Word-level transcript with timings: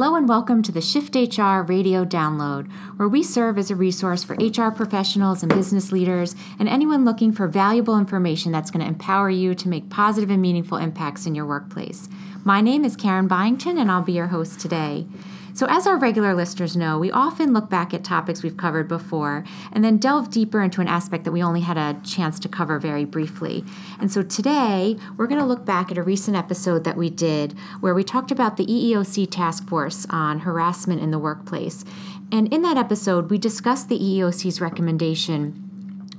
Hello 0.00 0.16
and 0.16 0.26
welcome 0.26 0.62
to 0.62 0.72
the 0.72 0.80
Shift 0.80 1.14
HR 1.14 1.60
radio 1.60 2.06
download, 2.06 2.72
where 2.96 3.06
we 3.06 3.22
serve 3.22 3.58
as 3.58 3.70
a 3.70 3.76
resource 3.76 4.24
for 4.24 4.34
HR 4.36 4.70
professionals 4.70 5.42
and 5.42 5.54
business 5.54 5.92
leaders 5.92 6.34
and 6.58 6.70
anyone 6.70 7.04
looking 7.04 7.32
for 7.32 7.46
valuable 7.46 7.98
information 7.98 8.50
that's 8.50 8.70
going 8.70 8.80
to 8.80 8.88
empower 8.88 9.28
you 9.28 9.54
to 9.54 9.68
make 9.68 9.90
positive 9.90 10.30
and 10.30 10.40
meaningful 10.40 10.78
impacts 10.78 11.26
in 11.26 11.34
your 11.34 11.44
workplace. 11.44 12.08
My 12.44 12.62
name 12.62 12.86
is 12.86 12.96
Karen 12.96 13.28
Byington, 13.28 13.78
and 13.78 13.90
I'll 13.90 14.00
be 14.00 14.14
your 14.14 14.28
host 14.28 14.58
today. 14.58 15.06
So, 15.52 15.66
as 15.68 15.86
our 15.86 15.96
regular 15.96 16.34
listeners 16.34 16.76
know, 16.76 16.98
we 16.98 17.10
often 17.10 17.52
look 17.52 17.68
back 17.68 17.92
at 17.92 18.04
topics 18.04 18.42
we've 18.42 18.56
covered 18.56 18.88
before 18.88 19.44
and 19.72 19.84
then 19.84 19.98
delve 19.98 20.30
deeper 20.30 20.62
into 20.62 20.80
an 20.80 20.88
aspect 20.88 21.24
that 21.24 21.32
we 21.32 21.42
only 21.42 21.60
had 21.60 21.76
a 21.76 22.00
chance 22.04 22.38
to 22.40 22.48
cover 22.48 22.78
very 22.78 23.04
briefly. 23.04 23.64
And 23.98 24.10
so, 24.10 24.22
today 24.22 24.96
we're 25.16 25.26
going 25.26 25.40
to 25.40 25.46
look 25.46 25.64
back 25.64 25.90
at 25.90 25.98
a 25.98 26.02
recent 26.02 26.36
episode 26.36 26.84
that 26.84 26.96
we 26.96 27.10
did 27.10 27.52
where 27.80 27.94
we 27.94 28.04
talked 28.04 28.30
about 28.30 28.56
the 28.56 28.66
EEOC 28.66 29.30
task 29.30 29.68
force 29.68 30.06
on 30.10 30.40
harassment 30.40 31.00
in 31.00 31.10
the 31.10 31.18
workplace. 31.18 31.84
And 32.32 32.52
in 32.52 32.62
that 32.62 32.76
episode, 32.76 33.30
we 33.30 33.38
discussed 33.38 33.88
the 33.88 33.98
EEOC's 33.98 34.60
recommendation 34.60 35.69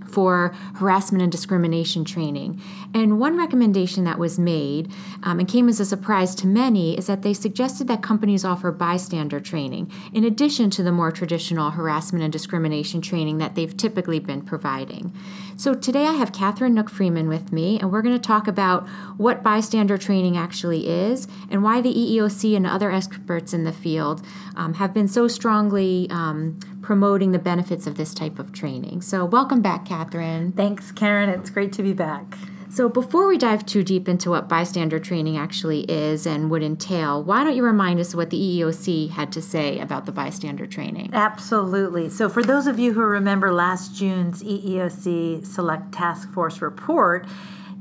for 0.10 0.54
harassment 0.76 1.22
and 1.22 1.32
discrimination 1.32 2.06
training. 2.06 2.62
And 2.94 3.20
one 3.20 3.38
recommendation 3.38 4.04
that 4.04 4.20
was 4.20 4.38
made 4.38 4.92
um, 5.24 5.40
and 5.40 5.48
came 5.48 5.70
as 5.70 5.80
a 5.80 5.86
surprise 5.86 6.36
to 6.36 6.48
many 6.48 6.98
is 6.98 7.08
that 7.08 7.22
they 7.22 7.34
suggested 7.34 7.88
that 7.88 8.04
companies 8.04 8.44
offer 8.44 8.72
bystander 8.72 9.40
training 9.40 9.92
in 10.14 10.24
addition 10.24 10.70
to 10.72 10.84
the 10.84 10.92
more 10.92 11.12
traditional 11.12 11.72
harassment 11.72 12.24
and 12.24 12.34
discrimination 12.34 13.02
training 13.02 13.38
that 13.38 13.56
they've 13.56 13.76
typically 13.76 14.20
been 14.20 14.42
providing. 14.42 15.14
So 15.58 15.76
today 15.76 16.06
I 16.06 16.14
have 16.14 16.34
Catherine 16.34 16.74
Nook 16.74 16.90
Freeman 16.90 17.30
with 17.30 17.52
me, 17.52 17.80
and 17.80 17.92
we're 17.92 18.02
going 18.02 18.16
to 18.16 18.28
talk 18.28 18.48
about 18.48 18.88
what 19.18 19.44
bystander 19.44 19.98
training 19.98 20.36
actually 20.36 20.90
is 20.90 21.28
and 21.50 21.64
why 21.64 21.82
the 21.82 21.94
EEOC 21.94 22.56
and 22.56 22.66
other 22.66 22.92
experts 22.92 23.54
in 23.54 23.64
the 23.64 23.72
field 23.72 24.26
um, 24.56 24.74
have 24.76 24.94
been 24.94 25.08
so 25.08 25.28
strongly 25.28 26.08
um, 26.10 26.58
promoting 26.82 27.32
the 27.32 27.40
benefits 27.40 27.88
of 27.88 27.96
this 27.96 28.14
type 28.14 28.40
of 28.40 28.52
training. 28.52 29.02
So, 29.02 29.26
welcome 29.26 29.62
back, 29.62 29.86
Catherine. 29.86 30.52
Thanks, 30.52 30.92
Karen. 30.92 31.30
It's 31.30 31.50
great 31.50 31.74
to 31.74 31.84
be 31.84 31.94
back. 31.94 32.38
So, 32.70 32.88
before 32.88 33.28
we 33.28 33.38
dive 33.38 33.66
too 33.66 33.84
deep 33.84 34.08
into 34.08 34.30
what 34.30 34.48
bystander 34.48 34.98
training 34.98 35.36
actually 35.36 35.82
is 35.82 36.26
and 36.26 36.50
would 36.50 36.64
entail, 36.64 37.22
why 37.22 37.44
don't 37.44 37.56
you 37.56 37.64
remind 37.64 38.00
us 38.00 38.16
what 38.16 38.30
the 38.30 38.40
EEOC 38.40 39.10
had 39.10 39.32
to 39.34 39.42
say 39.42 39.80
about 39.80 40.06
the 40.06 40.14
bystander 40.14 40.66
training? 40.66 41.10
Absolutely. 41.12 42.10
So, 42.10 42.30
for 42.30 42.42
those 42.42 42.68
of 42.68 42.80
you 42.80 42.94
who 42.94 43.02
remember 43.02 43.52
last 43.52 43.94
June's 43.94 44.42
EEOC 44.42 45.46
Select 45.46 45.92
Task 45.92 46.32
Force 46.32 46.62
report, 46.62 47.28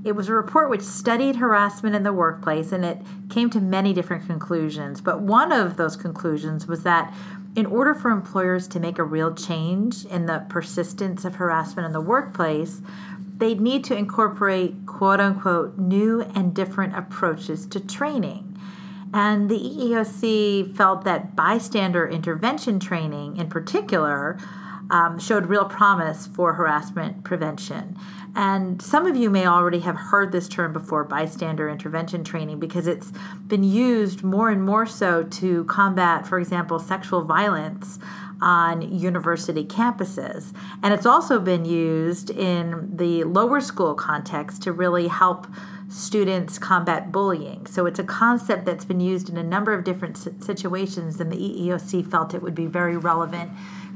it 0.05 0.13
was 0.13 0.29
a 0.29 0.33
report 0.33 0.71
which 0.71 0.81
studied 0.81 1.37
harassment 1.37 1.95
in 1.95 2.03
the 2.03 2.13
workplace 2.13 2.73
and 2.73 2.85
it 2.85 2.99
came 3.29 3.51
to 3.51 3.61
many 3.61 3.93
different 3.93 4.27
conclusions. 4.27 5.01
But 5.01 5.21
one 5.21 5.53
of 5.53 5.77
those 5.77 5.97
conclusions 5.97 6.67
was 6.67 6.83
that 6.85 7.13
in 7.55 7.67
order 7.67 7.95
for 7.95 8.11
employers 8.11 8.67
to 8.69 8.81
make 8.81 8.99
a 8.99 9.05
real 9.05 9.35
change 9.35 10.05
in 10.07 10.27
the 10.27 10.45
persistence 10.49 11.25
of 11.25 11.35
harassment 11.35 11.85
in 11.85 11.93
the 11.93 12.01
workplace, 12.01 12.81
they'd 13.37 13.61
need 13.61 13.85
to 13.85 13.97
incorporate 13.97 14.87
quote 14.87 15.21
unquote 15.21 15.77
new 15.77 16.23
and 16.35 16.55
different 16.55 16.97
approaches 16.97 17.67
to 17.67 17.81
training. 17.81 18.47
And 19.13 19.51
the 19.51 19.59
EEOC 19.59 20.77
felt 20.77 21.05
that 21.05 21.35
bystander 21.35 22.09
intervention 22.09 22.79
training, 22.79 23.39
in 23.39 23.49
particular, 23.49 24.39
um, 24.91 25.19
showed 25.19 25.47
real 25.47 25.65
promise 25.65 26.27
for 26.27 26.55
harassment 26.55 27.25
prevention. 27.25 27.97
And 28.37 28.81
some 28.81 29.07
of 29.07 29.17
you 29.17 29.29
may 29.31 29.47
already 29.47 29.81
have 29.81 29.97
heard 29.97 30.31
this 30.31 30.49
term 30.49 30.73
before 30.73 31.05
bystander 31.05 31.69
intervention 31.69 32.23
training 32.23 32.61
because 32.61 32.87
it's 32.87 33.13
been 33.47 33.65
used 33.65 34.23
more 34.23 34.51
and 34.51 34.63
more 34.63 34.87
so 34.87 35.25
to 35.25 35.65
combat, 35.65 36.27
for 36.27 36.39
example, 36.39 36.79
sexual 36.79 37.23
violence 37.23 37.99
on 38.41 38.81
university 38.97 39.65
campuses. 39.65 40.55
And 40.83 40.95
it's 40.95 41.07
also 41.07 41.39
been 41.39 41.65
used 41.65 42.31
in 42.31 42.97
the 42.97 43.25
lower 43.25 43.61
school 43.61 43.95
context 43.95 44.63
to 44.63 44.73
really 44.73 45.09
help 45.09 45.47
students 45.91 46.57
combat 46.57 47.11
bullying. 47.11 47.67
So 47.67 47.85
it's 47.85 47.99
a 47.99 48.05
concept 48.05 48.65
that's 48.65 48.85
been 48.85 49.01
used 49.01 49.29
in 49.29 49.37
a 49.37 49.43
number 49.43 49.75
of 49.75 49.85
different 49.85 50.17
situations, 50.17 51.21
and 51.21 51.33
the 51.33 51.37
EEOC 51.37 52.09
felt 52.09 52.33
it 52.33 52.43
would 52.43 52.55
be 52.55 52.67
very 52.67 52.97
relevant 52.97 53.51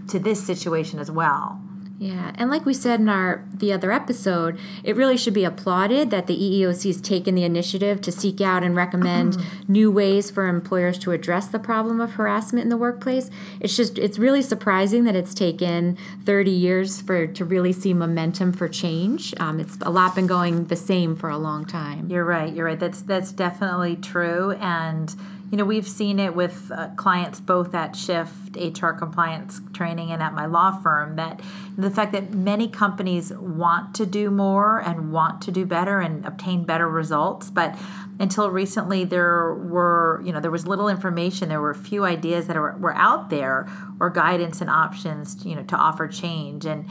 to 0.08 0.18
this 0.18 0.44
situation 0.44 0.98
as 0.98 1.10
well. 1.10 1.60
Yeah, 1.98 2.32
and 2.34 2.50
like 2.50 2.66
we 2.66 2.74
said 2.74 3.00
in 3.00 3.08
our 3.08 3.44
the 3.52 3.72
other 3.72 3.92
episode, 3.92 4.58
it 4.82 4.96
really 4.96 5.16
should 5.16 5.32
be 5.32 5.44
applauded 5.44 6.10
that 6.10 6.26
the 6.26 6.36
EEOC 6.36 6.86
has 6.86 7.00
taken 7.00 7.36
the 7.36 7.44
initiative 7.44 8.00
to 8.02 8.10
seek 8.10 8.40
out 8.40 8.64
and 8.64 8.74
recommend 8.74 9.38
new 9.68 9.92
ways 9.92 10.30
for 10.30 10.48
employers 10.48 10.98
to 10.98 11.12
address 11.12 11.46
the 11.46 11.58
problem 11.58 12.00
of 12.00 12.14
harassment 12.14 12.64
in 12.64 12.68
the 12.68 12.76
workplace. 12.76 13.30
It's 13.60 13.76
just 13.76 13.96
it's 13.96 14.18
really 14.18 14.42
surprising 14.42 15.04
that 15.04 15.14
it's 15.14 15.34
taken 15.34 15.96
30 16.24 16.50
years 16.50 17.00
for 17.00 17.28
to 17.28 17.44
really 17.44 17.72
see 17.72 17.94
momentum 17.94 18.52
for 18.52 18.68
change. 18.68 19.32
Um, 19.38 19.60
it's 19.60 19.78
a 19.80 19.90
lot 19.90 20.14
been 20.16 20.26
going 20.26 20.64
the 20.64 20.76
same 20.76 21.14
for 21.14 21.30
a 21.30 21.38
long 21.38 21.64
time. 21.64 22.10
You're 22.10 22.24
right. 22.24 22.52
You're 22.52 22.66
right. 22.66 22.78
That's 22.78 23.02
that's 23.02 23.30
definitely 23.30 23.96
true, 23.96 24.50
and 24.60 25.14
you 25.50 25.58
know, 25.58 25.64
we've 25.64 25.86
seen 25.86 26.18
it 26.18 26.34
with 26.34 26.70
uh, 26.74 26.88
clients 26.96 27.40
both 27.40 27.74
at 27.74 27.94
Shift 27.94 28.56
HR 28.56 28.90
compliance 28.90 29.60
training 29.72 30.10
and 30.10 30.22
at 30.22 30.32
my 30.32 30.46
law 30.46 30.80
firm 30.80 31.16
that 31.16 31.40
the 31.76 31.90
fact 31.90 32.12
that 32.12 32.32
many 32.32 32.68
companies 32.68 33.32
want 33.32 33.94
to 33.96 34.06
do 34.06 34.30
more 34.30 34.80
and 34.80 35.12
want 35.12 35.42
to 35.42 35.52
do 35.52 35.66
better 35.66 36.00
and 36.00 36.24
obtain 36.24 36.64
better 36.64 36.88
results, 36.88 37.50
but 37.50 37.76
until 38.18 38.50
recently 38.50 39.04
there 39.04 39.54
were, 39.54 40.22
you 40.24 40.32
know, 40.32 40.40
there 40.40 40.50
was 40.50 40.66
little 40.66 40.88
information, 40.88 41.48
there 41.48 41.60
were 41.60 41.74
few 41.74 42.04
ideas 42.04 42.46
that 42.46 42.56
were, 42.56 42.76
were 42.78 42.94
out 42.94 43.30
there 43.30 43.68
or 44.00 44.10
guidance 44.10 44.60
and 44.60 44.70
options, 44.70 45.44
you 45.44 45.54
know, 45.54 45.62
to 45.64 45.76
offer 45.76 46.08
change. 46.08 46.64
And 46.64 46.88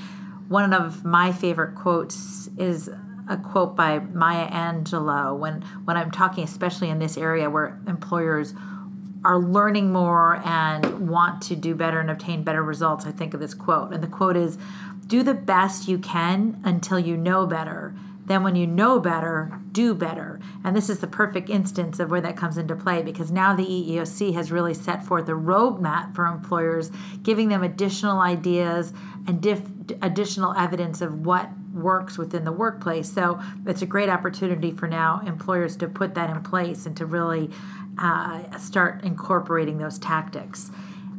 one 0.47 0.73
of 0.73 1.03
my 1.03 1.31
favorite 1.31 1.75
quotes 1.75 2.49
is 2.57 2.89
a 3.29 3.37
quote 3.37 3.75
by 3.75 3.99
Maya 3.99 4.49
Angelou 4.49 5.37
when 5.37 5.61
when 5.85 5.97
I'm 5.97 6.11
talking, 6.11 6.43
especially 6.43 6.89
in 6.89 6.99
this 6.99 7.17
area 7.17 7.49
where 7.49 7.79
employers 7.87 8.53
are 9.25 9.39
learning 9.39 9.91
more 9.91 10.41
and 10.43 11.07
want 11.07 11.41
to 11.43 11.55
do 11.55 11.73
better 11.75 11.99
and 11.99 12.11
obtain 12.11 12.43
better 12.43 12.61
results. 12.61 13.05
I 13.05 13.11
think 13.11 13.33
of 13.33 13.39
this 13.39 13.53
quote, 13.53 13.93
and 13.93 14.03
the 14.03 14.07
quote 14.07 14.35
is, 14.35 14.57
"Do 15.07 15.23
the 15.23 15.33
best 15.33 15.87
you 15.87 15.97
can 15.97 16.59
until 16.63 16.99
you 16.99 17.15
know 17.15 17.45
better." 17.45 17.93
Then, 18.25 18.43
when 18.43 18.55
you 18.55 18.65
know 18.65 18.99
better, 18.99 19.59
do 19.73 19.93
better. 19.93 20.39
And 20.63 20.75
this 20.75 20.89
is 20.89 20.99
the 20.99 21.07
perfect 21.07 21.49
instance 21.49 21.99
of 21.99 22.09
where 22.09 22.21
that 22.21 22.37
comes 22.37 22.57
into 22.57 22.75
play 22.75 23.01
because 23.01 23.31
now 23.31 23.53
the 23.53 23.65
EEOC 23.65 24.33
has 24.33 24.51
really 24.51 24.73
set 24.73 25.05
forth 25.05 25.27
a 25.27 25.33
roadmap 25.33 26.15
for 26.15 26.25
employers, 26.25 26.89
giving 27.21 27.49
them 27.49 27.63
additional 27.63 28.19
ideas 28.19 28.93
and 29.27 29.41
diff- 29.41 29.69
additional 30.01 30.53
evidence 30.53 31.01
of 31.01 31.25
what 31.25 31.49
works 31.73 32.17
within 32.17 32.45
the 32.45 32.51
workplace. 32.51 33.11
So 33.11 33.39
it's 33.65 33.81
a 33.81 33.85
great 33.85 34.09
opportunity 34.09 34.71
for 34.71 34.87
now 34.87 35.21
employers 35.25 35.75
to 35.77 35.87
put 35.87 36.15
that 36.15 36.29
in 36.29 36.41
place 36.43 36.85
and 36.85 36.95
to 36.97 37.05
really 37.05 37.49
uh, 37.97 38.57
start 38.57 39.03
incorporating 39.03 39.77
those 39.77 39.97
tactics. 39.97 40.71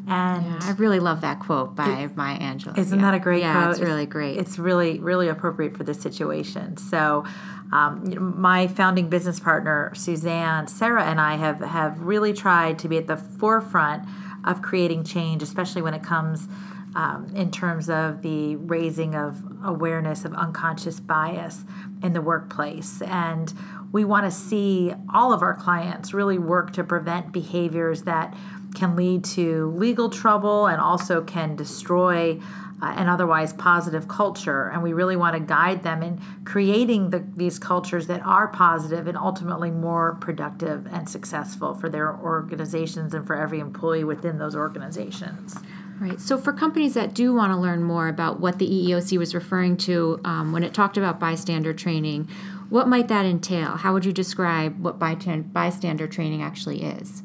And 0.06 0.44
yeah, 0.44 0.58
I 0.62 0.72
really 0.72 1.00
love 1.00 1.22
that 1.22 1.40
quote 1.40 1.74
by 1.74 2.02
it, 2.02 2.16
Maya 2.16 2.38
Angelou. 2.38 2.76
Isn't 2.76 2.98
yeah. 2.98 3.10
that 3.10 3.14
a 3.14 3.18
great 3.18 3.40
yeah, 3.40 3.52
quote? 3.52 3.64
Yeah, 3.64 3.70
it's 3.70 3.80
really 3.80 4.06
great. 4.06 4.36
It's 4.36 4.58
really, 4.58 4.98
really 4.98 5.28
appropriate 5.28 5.76
for 5.76 5.82
this 5.82 6.00
situation. 6.00 6.76
So, 6.76 7.24
um, 7.72 8.04
you 8.06 8.16
know, 8.16 8.20
my 8.20 8.66
founding 8.66 9.08
business 9.08 9.40
partner 9.40 9.92
Suzanne, 9.94 10.66
Sarah, 10.66 11.04
and 11.04 11.20
I 11.20 11.36
have 11.36 11.60
have 11.60 12.00
really 12.00 12.34
tried 12.34 12.78
to 12.80 12.88
be 12.88 12.98
at 12.98 13.06
the 13.06 13.16
forefront 13.16 14.06
of 14.44 14.60
creating 14.60 15.04
change, 15.04 15.42
especially 15.42 15.80
when 15.80 15.94
it 15.94 16.02
comes 16.02 16.48
um, 16.94 17.32
in 17.34 17.50
terms 17.50 17.90
of 17.90 18.22
the 18.22 18.56
raising 18.56 19.14
of 19.14 19.42
awareness 19.64 20.24
of 20.24 20.34
unconscious 20.34 21.00
bias 21.00 21.64
in 22.02 22.12
the 22.12 22.20
workplace. 22.20 23.02
And 23.02 23.52
we 23.92 24.04
want 24.04 24.26
to 24.26 24.30
see 24.30 24.92
all 25.12 25.32
of 25.32 25.42
our 25.42 25.54
clients 25.54 26.12
really 26.12 26.38
work 26.38 26.72
to 26.74 26.84
prevent 26.84 27.32
behaviors 27.32 28.02
that 28.02 28.34
can 28.74 28.96
lead 28.96 29.24
to 29.24 29.72
legal 29.76 30.10
trouble 30.10 30.66
and 30.66 30.80
also 30.80 31.22
can 31.22 31.54
destroy 31.54 32.40
uh, 32.82 32.86
an 32.96 33.08
otherwise 33.08 33.52
positive 33.52 34.08
culture. 34.08 34.68
And 34.68 34.82
we 34.82 34.92
really 34.92 35.16
want 35.16 35.34
to 35.34 35.40
guide 35.40 35.84
them 35.84 36.02
in 36.02 36.20
creating 36.44 37.10
the, 37.10 37.24
these 37.36 37.58
cultures 37.58 38.08
that 38.08 38.20
are 38.26 38.48
positive 38.48 39.06
and 39.06 39.16
ultimately 39.16 39.70
more 39.70 40.16
productive 40.16 40.86
and 40.92 41.08
successful 41.08 41.74
for 41.74 41.88
their 41.88 42.16
organizations 42.16 43.14
and 43.14 43.24
for 43.24 43.36
every 43.36 43.60
employee 43.60 44.04
within 44.04 44.38
those 44.38 44.56
organizations. 44.56 45.56
Right. 46.00 46.20
So, 46.20 46.36
for 46.38 46.52
companies 46.52 46.94
that 46.94 47.14
do 47.14 47.32
want 47.32 47.52
to 47.52 47.56
learn 47.56 47.82
more 47.82 48.08
about 48.08 48.40
what 48.40 48.58
the 48.58 48.66
EEOC 48.68 49.16
was 49.16 49.34
referring 49.34 49.76
to 49.78 50.20
um, 50.24 50.52
when 50.52 50.64
it 50.64 50.74
talked 50.74 50.96
about 50.96 51.20
bystander 51.20 51.72
training, 51.72 52.28
what 52.68 52.88
might 52.88 53.08
that 53.08 53.24
entail? 53.24 53.76
How 53.76 53.92
would 53.92 54.04
you 54.04 54.12
describe 54.12 54.82
what 54.82 54.98
bystander 54.98 56.08
training 56.08 56.42
actually 56.42 56.82
is? 56.82 57.22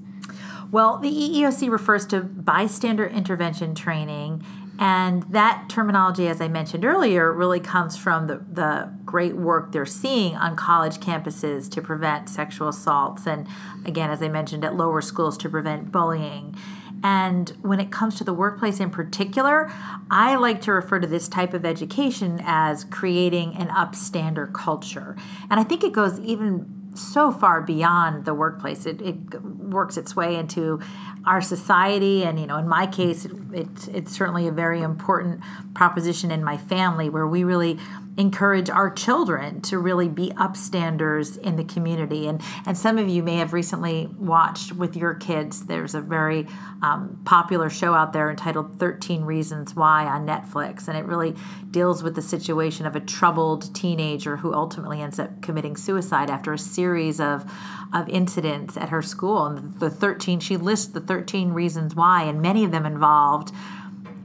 Well, 0.71 0.99
the 0.99 1.09
EEOC 1.09 1.71
refers 1.71 2.05
to 2.07 2.21
bystander 2.21 3.07
intervention 3.07 3.73
training 3.73 4.45
And 4.79 5.23
that 5.23 5.65
terminology, 5.67 6.29
as 6.29 6.39
I 6.39 6.47
mentioned 6.47 6.85
earlier, 6.85 7.33
really 7.33 7.59
comes 7.59 7.97
from 7.97 8.27
the, 8.27 8.45
the 8.49 8.89
great 9.03 9.35
work 9.35 9.73
they're 9.73 9.85
seeing 9.85 10.37
on 10.37 10.55
college 10.55 10.99
campuses 10.99 11.69
to 11.71 11.81
prevent 11.81 12.29
sexual 12.29 12.69
assaults. 12.69 13.27
And 13.27 13.45
again, 13.85 14.09
as 14.09 14.23
I 14.23 14.29
mentioned, 14.29 14.63
at 14.63 14.75
lower 14.75 15.01
schools 15.01 15.37
to 15.39 15.49
prevent 15.49 15.91
bullying. 15.91 16.55
And 17.03 17.49
when 17.61 17.79
it 17.79 17.91
comes 17.91 18.15
to 18.15 18.23
the 18.23 18.33
workplace 18.33 18.79
in 18.79 18.89
particular, 18.89 19.71
I 20.09 20.35
like 20.35 20.61
to 20.61 20.71
refer 20.71 20.99
to 20.99 21.07
this 21.07 21.27
type 21.27 21.53
of 21.53 21.65
education 21.65 22.41
as 22.43 22.83
creating 22.85 23.55
an 23.55 23.67
upstander 23.69 24.51
culture. 24.51 25.15
And 25.49 25.59
I 25.59 25.63
think 25.63 25.83
it 25.83 25.93
goes 25.93 26.19
even 26.19 26.79
so 26.95 27.31
far 27.31 27.61
beyond 27.61 28.25
the 28.25 28.33
workplace. 28.33 28.85
It, 28.85 29.01
it 29.01 29.41
works 29.43 29.97
its 29.97 30.15
way 30.15 30.35
into 30.35 30.81
our 31.25 31.41
society, 31.41 32.23
and 32.23 32.39
you 32.39 32.47
know, 32.47 32.57
in 32.57 32.67
my 32.67 32.87
case, 32.87 33.25
it, 33.25 33.31
it, 33.53 33.87
it's 33.93 34.11
certainly 34.11 34.47
a 34.47 34.51
very 34.51 34.81
important 34.81 35.41
proposition 35.73 36.31
in 36.31 36.43
my 36.43 36.57
family 36.57 37.09
where 37.09 37.27
we 37.27 37.43
really 37.43 37.77
encourage 38.19 38.69
our 38.69 38.91
children 38.91 39.61
to 39.61 39.79
really 39.79 40.09
be 40.09 40.29
upstanders 40.31 41.37
in 41.39 41.55
the 41.55 41.63
community. 41.63 42.27
And 42.27 42.41
and 42.65 42.77
some 42.77 42.97
of 42.97 43.07
you 43.07 43.23
may 43.23 43.37
have 43.37 43.53
recently 43.53 44.09
watched 44.17 44.73
with 44.73 44.97
your 44.97 45.13
kids. 45.13 45.65
There's 45.65 45.95
a 45.95 46.01
very 46.01 46.45
um, 46.81 47.21
popular 47.23 47.69
show 47.69 47.93
out 47.93 48.11
there 48.11 48.29
entitled 48.29 48.77
13 48.77 49.23
Reasons 49.23 49.73
Why 49.73 50.05
on 50.05 50.27
Netflix, 50.27 50.89
and 50.89 50.97
it 50.97 51.05
really 51.05 51.33
deals 51.71 52.03
with 52.03 52.15
the 52.15 52.21
situation 52.21 52.85
of 52.85 52.95
a 52.95 52.99
troubled 52.99 53.73
teenager 53.73 54.35
who 54.35 54.53
ultimately 54.53 55.01
ends 55.01 55.17
up 55.17 55.41
committing 55.41 55.77
suicide 55.77 56.29
after 56.29 56.51
a 56.51 56.59
series 56.59 57.21
of 57.21 57.49
of 57.93 58.09
incidents 58.09 58.75
at 58.75 58.89
her 58.89 59.01
school. 59.01 59.45
And 59.45 59.79
the 59.79 59.89
13 59.89 60.41
she 60.41 60.57
lists 60.57 60.87
the 60.87 60.99
13 60.99 61.53
reasons 61.53 61.95
why, 61.95 62.23
and 62.23 62.41
many 62.41 62.65
of 62.65 62.71
them 62.71 62.85
involved 62.85 63.53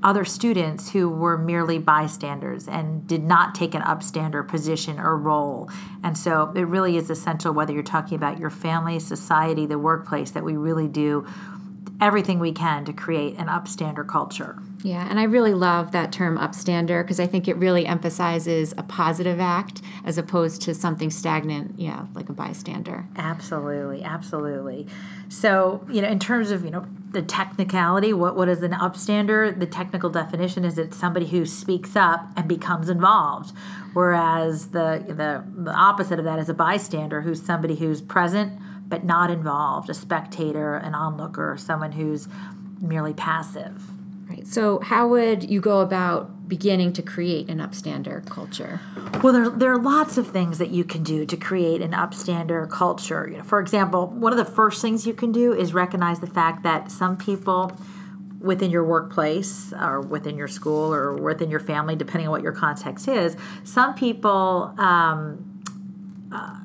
other 0.05 0.25
students 0.25 0.91
who 0.91 1.09
were 1.09 1.39
merely 1.39 1.79
bystanders 1.79 2.69
and 2.69 3.06
did 3.06 3.25
not 3.25 3.55
take 3.55 3.75
an 3.75 3.83
upstander 3.83 4.47
position 4.47 5.01
or 5.01 5.17
role. 5.17 5.71
And 6.03 6.17
so 6.17 6.53
it 6.55 6.62
really 6.62 6.97
is 6.99 7.09
essential, 7.09 7.55
whether 7.55 7.73
you're 7.73 7.83
talking 7.83 8.17
about 8.17 8.39
your 8.39 8.51
family, 8.51 9.01
society, 9.01 9.65
the 9.65 9.79
workplace, 9.79 10.31
that 10.33 10.45
we 10.45 10.56
really 10.56 10.89
do 10.89 11.27
everything 12.00 12.38
we 12.38 12.52
can 12.52 12.85
to 12.85 12.93
create 12.93 13.37
an 13.38 13.46
upstander 13.46 14.06
culture. 14.06 14.58
Yeah, 14.82 15.06
and 15.08 15.19
I 15.19 15.23
really 15.23 15.55
love 15.55 15.93
that 15.93 16.12
term 16.12 16.37
upstander 16.37 17.02
because 17.02 17.19
I 17.19 17.26
think 17.26 17.49
it 17.49 17.56
really 17.56 17.87
emphasizes 17.87 18.75
a 18.76 18.82
positive 18.82 19.41
act 19.41 19.81
as 20.05 20.19
opposed 20.19 20.61
to 20.62 20.75
something 20.75 21.11
stagnant, 21.11 21.79
yeah, 21.79 22.06
like 22.14 22.29
a 22.29 22.35
bystander. 22.35 23.06
Absolutely, 23.17 24.02
absolutely. 24.02 24.87
So, 25.29 25.87
you 25.91 26.02
know, 26.02 26.08
in 26.08 26.19
terms 26.19 26.50
of, 26.50 26.64
you 26.64 26.70
know, 26.70 26.87
the 27.12 27.23
technicality, 27.23 28.12
what, 28.12 28.37
what 28.37 28.49
is 28.49 28.62
an 28.62 28.73
upstander? 28.73 29.58
The 29.58 29.67
technical 29.67 30.11
definition 30.11 30.64
is 30.64 30.76
it's 30.76 30.96
somebody 30.96 31.26
who 31.26 31.46
speaks 31.46 31.96
up 31.96 32.29
and 32.37 32.46
becomes 32.46 32.91
involved. 32.91 33.56
Whereas 33.94 34.69
the, 34.69 35.02
the, 35.06 35.44
the 35.62 35.73
opposite 35.73 36.19
of 36.19 36.25
that 36.26 36.38
is 36.38 36.49
a 36.49 36.55
bystander, 36.55 37.23
who's 37.23 37.41
somebody 37.41 37.76
who's 37.76 38.02
present 38.02 38.61
but 38.94 39.05
not 39.05 39.29
involved, 39.29 39.91
a 39.91 39.94
spectator, 39.94 40.76
an 40.76 40.94
onlooker, 40.94 41.56
someone 41.58 41.91
who's 41.91 42.29
merely 42.81 43.12
passive. 43.12 43.82
Right. 44.31 44.46
So, 44.46 44.79
how 44.79 45.08
would 45.08 45.50
you 45.50 45.61
go 45.61 45.81
about 45.81 46.49
beginning 46.49 46.93
to 46.93 47.02
create 47.02 47.49
an 47.49 47.58
upstander 47.58 48.25
culture? 48.25 48.81
Well, 49.20 49.32
there, 49.32 49.50
there 49.50 49.73
are 49.73 49.82
lots 49.82 50.17
of 50.17 50.29
things 50.29 50.58
that 50.58 50.70
you 50.70 50.85
can 50.85 51.02
do 51.02 51.26
to 51.26 51.37
create 51.37 51.82
an 51.82 51.91
upstander 51.91 52.70
culture. 52.70 53.29
You 53.29 53.38
know, 53.38 53.43
for 53.43 53.58
example, 53.58 54.06
one 54.06 54.32
of 54.32 54.38
the 54.38 54.44
first 54.44 54.81
things 54.81 55.08
you 55.08 55.14
can 55.14 55.32
do 55.32 55.52
is 55.52 55.75
recognize 55.75 56.20
the 56.20 56.29
fact 56.29 56.62
that 56.62 56.93
some 56.93 57.17
people 57.17 57.76
within 58.38 58.70
your 58.70 58.85
workplace 58.85 59.73
or 59.73 60.02
within 60.02 60.37
your 60.37 60.49
school 60.49 60.94
or 60.94 61.14
within 61.14 61.50
your 61.50 61.61
family, 61.61 61.96
depending 61.96 62.29
on 62.29 62.31
what 62.31 62.43
your 62.43 62.52
context 62.52 63.08
is, 63.08 63.37
some 63.64 63.96
people. 63.96 64.73
Um, 64.79 65.50
uh, 66.32 66.61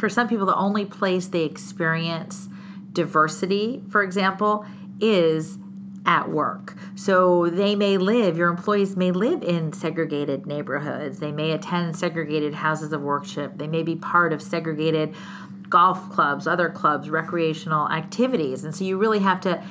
for 0.00 0.08
some 0.08 0.26
people, 0.26 0.46
the 0.46 0.56
only 0.56 0.84
place 0.84 1.28
they 1.28 1.44
experience 1.44 2.48
diversity, 2.92 3.82
for 3.90 4.02
example, 4.02 4.64
is 4.98 5.58
at 6.06 6.30
work. 6.30 6.74
So 6.94 7.50
they 7.50 7.76
may 7.76 7.98
live, 7.98 8.36
your 8.36 8.48
employees 8.48 8.96
may 8.96 9.12
live 9.12 9.42
in 9.42 9.72
segregated 9.74 10.46
neighborhoods. 10.46 11.18
They 11.18 11.30
may 11.30 11.52
attend 11.52 11.96
segregated 11.96 12.54
houses 12.54 12.92
of 12.92 13.02
worship. 13.02 13.58
They 13.58 13.66
may 13.66 13.82
be 13.82 13.94
part 13.94 14.32
of 14.32 14.40
segregated 14.40 15.14
golf 15.68 16.10
clubs, 16.10 16.46
other 16.46 16.70
clubs, 16.70 17.10
recreational 17.10 17.88
activities. 17.90 18.64
And 18.64 18.74
so 18.74 18.84
you 18.84 18.96
really 18.96 19.20
have 19.20 19.40
to 19.42 19.62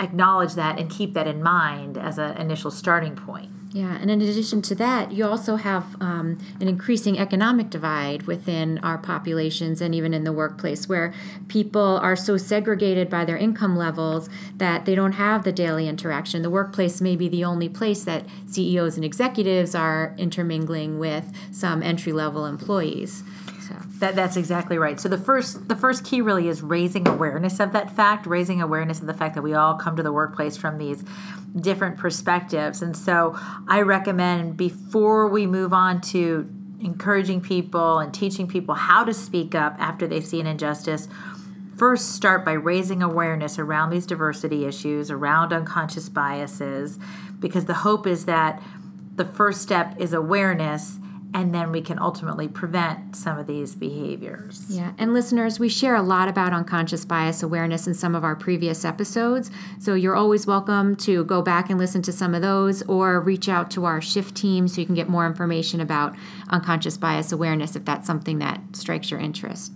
acknowledge 0.00 0.54
that 0.54 0.78
and 0.78 0.90
keep 0.90 1.14
that 1.14 1.28
in 1.28 1.42
mind 1.42 1.96
as 1.96 2.18
an 2.18 2.36
initial 2.36 2.70
starting 2.70 3.14
point. 3.14 3.50
Yeah, 3.70 3.98
and 4.00 4.10
in 4.10 4.22
addition 4.22 4.62
to 4.62 4.74
that, 4.76 5.12
you 5.12 5.26
also 5.26 5.56
have 5.56 5.94
um, 6.00 6.38
an 6.58 6.68
increasing 6.68 7.18
economic 7.18 7.68
divide 7.68 8.22
within 8.22 8.78
our 8.78 8.96
populations 8.96 9.82
and 9.82 9.94
even 9.94 10.14
in 10.14 10.24
the 10.24 10.32
workplace 10.32 10.88
where 10.88 11.12
people 11.48 11.98
are 11.98 12.16
so 12.16 12.38
segregated 12.38 13.10
by 13.10 13.26
their 13.26 13.36
income 13.36 13.76
levels 13.76 14.30
that 14.56 14.86
they 14.86 14.94
don't 14.94 15.12
have 15.12 15.44
the 15.44 15.52
daily 15.52 15.86
interaction. 15.86 16.40
The 16.40 16.48
workplace 16.48 17.02
may 17.02 17.14
be 17.14 17.28
the 17.28 17.44
only 17.44 17.68
place 17.68 18.04
that 18.04 18.24
CEOs 18.46 18.96
and 18.96 19.04
executives 19.04 19.74
are 19.74 20.14
intermingling 20.16 20.98
with 20.98 21.30
some 21.52 21.82
entry 21.82 22.14
level 22.14 22.46
employees. 22.46 23.22
That, 23.98 24.14
that's 24.14 24.36
exactly 24.36 24.78
right. 24.78 25.00
So 25.00 25.08
the 25.08 25.18
first 25.18 25.68
the 25.68 25.74
first 25.74 26.04
key 26.04 26.20
really 26.20 26.48
is 26.48 26.62
raising 26.62 27.08
awareness 27.08 27.58
of 27.58 27.72
that 27.72 27.90
fact, 27.90 28.26
raising 28.26 28.62
awareness 28.62 29.00
of 29.00 29.06
the 29.06 29.14
fact 29.14 29.34
that 29.34 29.42
we 29.42 29.54
all 29.54 29.74
come 29.74 29.96
to 29.96 30.02
the 30.04 30.12
workplace 30.12 30.56
from 30.56 30.78
these 30.78 31.02
different 31.60 31.98
perspectives. 31.98 32.80
And 32.80 32.96
so 32.96 33.36
I 33.66 33.80
recommend 33.80 34.56
before 34.56 35.26
we 35.26 35.46
move 35.46 35.72
on 35.72 36.00
to 36.12 36.48
encouraging 36.80 37.40
people 37.40 37.98
and 37.98 38.14
teaching 38.14 38.46
people 38.46 38.74
how 38.74 39.02
to 39.02 39.12
speak 39.12 39.54
up 39.56 39.74
after 39.80 40.06
they 40.06 40.20
see 40.20 40.40
an 40.40 40.46
injustice, 40.46 41.08
first 41.76 42.12
start 42.14 42.44
by 42.44 42.52
raising 42.52 43.02
awareness 43.02 43.58
around 43.58 43.90
these 43.90 44.06
diversity 44.06 44.64
issues, 44.64 45.10
around 45.10 45.52
unconscious 45.52 46.08
biases, 46.08 47.00
because 47.40 47.64
the 47.64 47.74
hope 47.74 48.06
is 48.06 48.26
that 48.26 48.62
the 49.16 49.24
first 49.24 49.60
step 49.60 49.94
is 49.98 50.12
awareness 50.12 50.98
and 51.34 51.54
then 51.54 51.70
we 51.70 51.80
can 51.80 51.98
ultimately 51.98 52.48
prevent 52.48 53.14
some 53.14 53.38
of 53.38 53.46
these 53.46 53.74
behaviors. 53.74 54.64
Yeah, 54.68 54.92
and 54.98 55.12
listeners, 55.12 55.58
we 55.58 55.68
share 55.68 55.94
a 55.94 56.02
lot 56.02 56.28
about 56.28 56.52
unconscious 56.52 57.04
bias 57.04 57.42
awareness 57.42 57.86
in 57.86 57.94
some 57.94 58.14
of 58.14 58.24
our 58.24 58.34
previous 58.34 58.84
episodes. 58.84 59.50
So 59.78 59.94
you're 59.94 60.16
always 60.16 60.46
welcome 60.46 60.96
to 60.96 61.24
go 61.24 61.42
back 61.42 61.68
and 61.68 61.78
listen 61.78 62.02
to 62.02 62.12
some 62.12 62.34
of 62.34 62.42
those 62.42 62.82
or 62.82 63.20
reach 63.20 63.48
out 63.48 63.70
to 63.72 63.84
our 63.84 64.00
shift 64.00 64.34
team 64.34 64.68
so 64.68 64.80
you 64.80 64.86
can 64.86 64.94
get 64.94 65.08
more 65.08 65.26
information 65.26 65.80
about 65.80 66.14
unconscious 66.48 66.96
bias 66.96 67.30
awareness 67.30 67.76
if 67.76 67.84
that's 67.84 68.06
something 68.06 68.38
that 68.38 68.60
strikes 68.72 69.10
your 69.10 69.20
interest. 69.20 69.72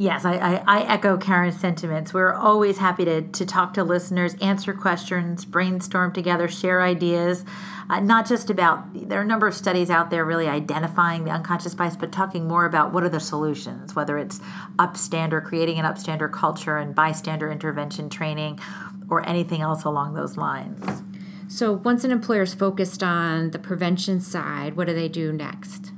Yes, 0.00 0.24
I, 0.24 0.36
I, 0.36 0.62
I, 0.64 0.82
echo 0.82 1.16
Karen's 1.16 1.58
sentiments. 1.58 2.14
We're 2.14 2.32
always 2.32 2.78
happy 2.78 3.04
to, 3.04 3.20
to 3.20 3.44
talk 3.44 3.74
to 3.74 3.82
listeners, 3.82 4.36
answer 4.40 4.72
questions, 4.72 5.44
brainstorm 5.44 6.12
together, 6.12 6.46
share 6.46 6.82
ideas, 6.82 7.44
uh, 7.90 7.98
not 7.98 8.28
just 8.28 8.48
about, 8.48 8.84
there 9.08 9.18
are 9.18 9.22
a 9.22 9.26
number 9.26 9.48
of 9.48 9.56
studies 9.56 9.90
out 9.90 10.10
there 10.10 10.24
really 10.24 10.46
identifying 10.46 11.24
the 11.24 11.32
unconscious 11.32 11.74
bias, 11.74 11.96
but 11.96 12.12
talking 12.12 12.46
more 12.46 12.64
about 12.64 12.92
what 12.92 13.02
are 13.02 13.08
the 13.08 13.18
solutions, 13.18 13.96
whether 13.96 14.16
it's 14.18 14.38
upstander, 14.78 15.44
creating 15.44 15.80
an 15.80 15.84
upstander 15.84 16.32
culture 16.32 16.78
and 16.78 16.94
bystander 16.94 17.50
intervention 17.50 18.08
training, 18.08 18.60
or 19.10 19.28
anything 19.28 19.62
else 19.62 19.82
along 19.82 20.14
those 20.14 20.36
lines. 20.36 21.02
So 21.48 21.72
once 21.72 22.04
an 22.04 22.12
employer 22.12 22.42
is 22.42 22.54
focused 22.54 23.02
on 23.02 23.50
the 23.50 23.58
prevention 23.58 24.20
side, 24.20 24.76
what 24.76 24.86
do 24.86 24.94
they 24.94 25.08
do 25.08 25.32
next? 25.32 25.90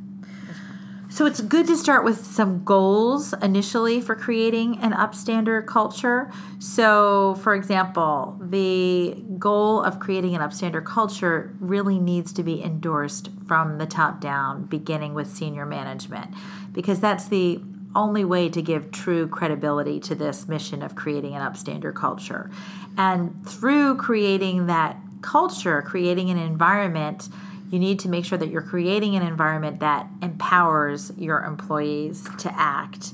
So 1.12 1.26
it's 1.26 1.40
good 1.40 1.67
to 1.67 1.76
start 1.76 2.05
with 2.05 2.25
some 2.25 2.62
goals 2.62 3.35
initially 3.43 4.00
for 4.00 4.14
creating 4.14 4.79
an 4.79 4.93
upstander 4.93 5.67
culture. 5.67 6.31
So, 6.61 7.35
for 7.43 7.57
example, 7.57 8.38
the 8.40 9.21
goal 9.37 9.83
of 9.83 9.99
creating 9.99 10.37
an 10.37 10.40
upstander 10.40 10.85
culture 10.85 11.57
really 11.59 11.99
needs 11.99 12.33
to 12.35 12.45
be 12.45 12.62
endorsed 12.62 13.29
from 13.45 13.79
the 13.79 13.87
top 13.87 14.21
down, 14.21 14.67
beginning 14.67 15.14
with 15.14 15.26
senior 15.26 15.67
management, 15.67 16.33
because 16.73 17.00
that's 17.00 17.26
the 17.26 17.61
only 17.97 18.25
way 18.25 18.49
to 18.49 18.62
give 18.62 18.93
true 18.93 19.26
credibility 19.26 19.99
to 19.99 20.14
this 20.14 20.47
mission 20.47 20.81
of 20.81 20.95
creating 20.95 21.35
an 21.35 21.43
upstander 21.43 21.93
culture. 21.93 22.52
And 22.97 23.45
through 23.45 23.97
creating 23.97 24.67
that 24.67 24.97
culture, 25.23 25.83
creating 25.83 26.31
an 26.31 26.38
environment, 26.38 27.29
you 27.71 27.79
need 27.79 28.00
to 28.00 28.09
make 28.09 28.25
sure 28.25 28.37
that 28.37 28.49
you're 28.49 28.62
creating 28.62 29.15
an 29.15 29.23
environment 29.23 29.81
that 29.81 30.09
empowers 30.23 31.12
your 31.17 31.43
employees 31.45 32.29
to 32.39 32.53
act. 32.55 33.12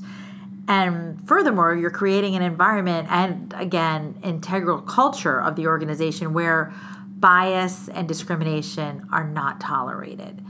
And 0.67 1.25
furthermore, 1.27 1.75
you're 1.75 1.91
creating 1.91 2.35
an 2.35 2.41
environment 2.41 3.07
and 3.09 3.53
again, 3.55 4.19
integral 4.23 4.81
culture 4.81 5.41
of 5.41 5.55
the 5.55 5.67
organization 5.67 6.33
where 6.33 6.73
bias 7.19 7.87
and 7.87 8.07
discrimination 8.07 9.07
are 9.11 9.23
not 9.23 9.61
tolerated. 9.61 10.43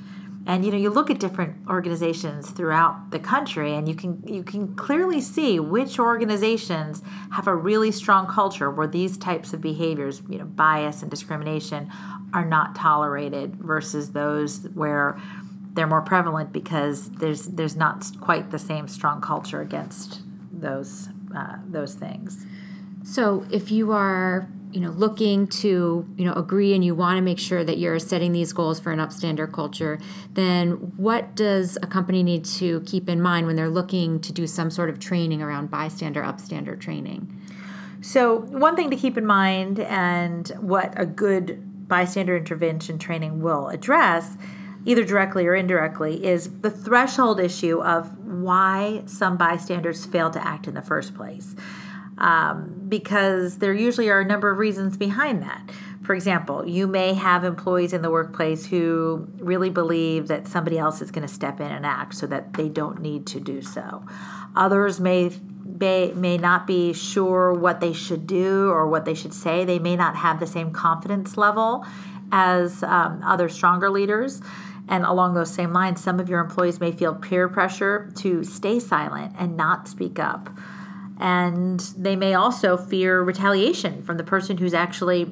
And 0.47 0.63
you 0.63 0.71
know, 0.71 0.77
you 0.77 0.89
look 0.89 1.09
at 1.09 1.19
different 1.19 1.67
organizations 1.69 2.49
throughout 2.49 3.11
the 3.11 3.19
country 3.19 3.75
and 3.75 3.87
you 3.87 3.95
can 3.95 4.23
you 4.25 4.43
can 4.43 4.75
clearly 4.75 5.19
see 5.19 5.59
which 5.59 5.99
organizations 5.99 7.03
have 7.31 7.47
a 7.47 7.55
really 7.55 7.91
strong 7.91 8.27
culture 8.27 8.71
where 8.71 8.87
these 8.87 9.17
types 9.17 9.51
of 9.51 9.59
behaviors, 9.59 10.21
you 10.29 10.37
know, 10.37 10.45
bias 10.45 11.01
and 11.01 11.11
discrimination 11.11 11.91
are 12.33 12.45
not 12.45 12.75
tolerated 12.75 13.55
versus 13.55 14.11
those 14.11 14.67
where 14.73 15.19
they're 15.73 15.87
more 15.87 16.01
prevalent 16.01 16.51
because 16.51 17.09
there's 17.11 17.45
there's 17.45 17.75
not 17.75 18.05
quite 18.19 18.51
the 18.51 18.59
same 18.59 18.87
strong 18.87 19.21
culture 19.21 19.61
against 19.61 20.21
those 20.51 21.09
uh, 21.35 21.57
those 21.67 21.93
things. 21.93 22.45
So 23.03 23.45
if 23.51 23.71
you 23.71 23.91
are 23.91 24.49
you 24.71 24.81
know 24.81 24.89
looking 24.89 25.47
to 25.47 26.05
you 26.17 26.25
know 26.25 26.33
agree 26.33 26.73
and 26.73 26.83
you 26.83 26.93
want 26.93 27.17
to 27.17 27.21
make 27.21 27.39
sure 27.39 27.63
that 27.63 27.77
you're 27.77 27.99
setting 27.99 28.31
these 28.31 28.51
goals 28.53 28.79
for 28.79 28.91
an 28.91 28.99
upstander 28.99 29.51
culture 29.51 29.97
then 30.33 30.71
what 30.97 31.35
does 31.35 31.77
a 31.81 31.87
company 31.87 32.21
need 32.21 32.43
to 32.43 32.81
keep 32.81 33.07
in 33.07 33.21
mind 33.21 33.47
when 33.47 33.55
they're 33.55 33.69
looking 33.69 34.19
to 34.19 34.33
do 34.33 34.45
some 34.45 34.69
sort 34.69 34.89
of 34.89 34.99
training 34.99 35.41
around 35.41 35.71
bystander 35.71 36.21
upstander 36.21 36.77
training 36.79 37.33
so 38.01 38.39
one 38.39 38.75
thing 38.75 38.89
to 38.89 38.97
keep 38.97 39.17
in 39.17 39.25
mind 39.25 39.79
and 39.79 40.49
what 40.59 40.93
a 40.99 41.05
good 41.05 41.66
bystander 41.87 42.37
intervention 42.37 42.99
training 42.99 43.41
will 43.41 43.69
address 43.69 44.37
either 44.85 45.03
directly 45.03 45.45
or 45.45 45.55
indirectly 45.55 46.25
is 46.25 46.59
the 46.61 46.71
threshold 46.71 47.39
issue 47.39 47.81
of 47.81 48.17
why 48.19 49.03
some 49.05 49.37
bystanders 49.37 50.05
fail 50.05 50.29
to 50.29 50.45
act 50.45 50.67
in 50.67 50.73
the 50.73 50.81
first 50.81 51.13
place 51.15 51.55
um, 52.17 52.85
because 52.87 53.57
there 53.57 53.73
usually 53.73 54.09
are 54.09 54.21
a 54.21 54.25
number 54.25 54.49
of 54.49 54.57
reasons 54.57 54.97
behind 54.97 55.41
that. 55.43 55.69
For 56.03 56.13
example, 56.13 56.67
you 56.67 56.87
may 56.87 57.13
have 57.13 57.43
employees 57.43 57.91
in 57.91 58.01
the 58.01 58.09
workplace 58.09 58.65
who 58.65 59.27
really 59.39 59.69
believe 59.69 60.27
that 60.27 60.47
somebody 60.47 60.77
else 60.77 61.01
is 61.01 61.11
going 61.11 61.27
to 61.27 61.33
step 61.33 61.59
in 61.59 61.67
and 61.67 61.85
act 61.85 62.15
so 62.15 62.25
that 62.27 62.53
they 62.53 62.69
don't 62.69 63.01
need 63.01 63.27
to 63.27 63.39
do 63.39 63.61
so. 63.61 64.05
Others 64.55 64.99
may, 64.99 65.31
may 65.79 66.11
may 66.13 66.37
not 66.37 66.67
be 66.67 66.93
sure 66.93 67.53
what 67.53 67.79
they 67.79 67.93
should 67.93 68.25
do 68.27 68.69
or 68.69 68.87
what 68.87 69.05
they 69.05 69.13
should 69.13 69.33
say. 69.33 69.65
They 69.65 69.79
may 69.79 69.95
not 69.95 70.15
have 70.17 70.39
the 70.39 70.47
same 70.47 70.71
confidence 70.71 71.37
level 71.37 71.85
as 72.31 72.83
um, 72.83 73.21
other 73.23 73.49
stronger 73.49 73.89
leaders. 73.89 74.41
And 74.89 75.03
along 75.03 75.33
those 75.33 75.53
same 75.53 75.73
lines, 75.73 76.01
some 76.01 76.19
of 76.19 76.29
your 76.29 76.39
employees 76.39 76.79
may 76.79 76.93
feel 76.93 77.13
peer 77.13 77.49
pressure 77.49 78.11
to 78.17 78.43
stay 78.45 78.79
silent 78.79 79.33
and 79.37 79.57
not 79.57 79.87
speak 79.87 80.17
up 80.17 80.49
and 81.19 81.79
they 81.97 82.15
may 82.15 82.33
also 82.33 82.77
fear 82.77 83.21
retaliation 83.21 84.03
from 84.03 84.17
the 84.17 84.23
person 84.23 84.57
who's 84.57 84.73
actually 84.73 85.31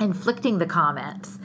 inflicting 0.00 0.58
the 0.58 0.66
comments. 0.66 1.38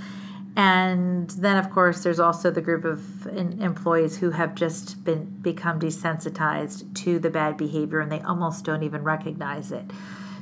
And 0.60 1.30
then, 1.30 1.56
of 1.56 1.70
course, 1.70 2.04
there's 2.04 2.20
also 2.20 2.52
the 2.52 2.60
group 2.60 2.84
of 2.84 3.26
employees 3.28 4.18
who 4.18 4.32
have 4.32 4.56
just 4.56 5.06
been 5.06 5.24
become 5.42 5.80
desensitized 5.80 6.94
to 6.96 7.18
the 7.18 7.30
bad 7.30 7.56
behavior, 7.56 8.02
and 8.02 8.12
they 8.12 8.20
almost 8.20 8.66
don't 8.66 8.84
even 8.84 9.02
recognize 9.02 9.72
it. 9.72 9.86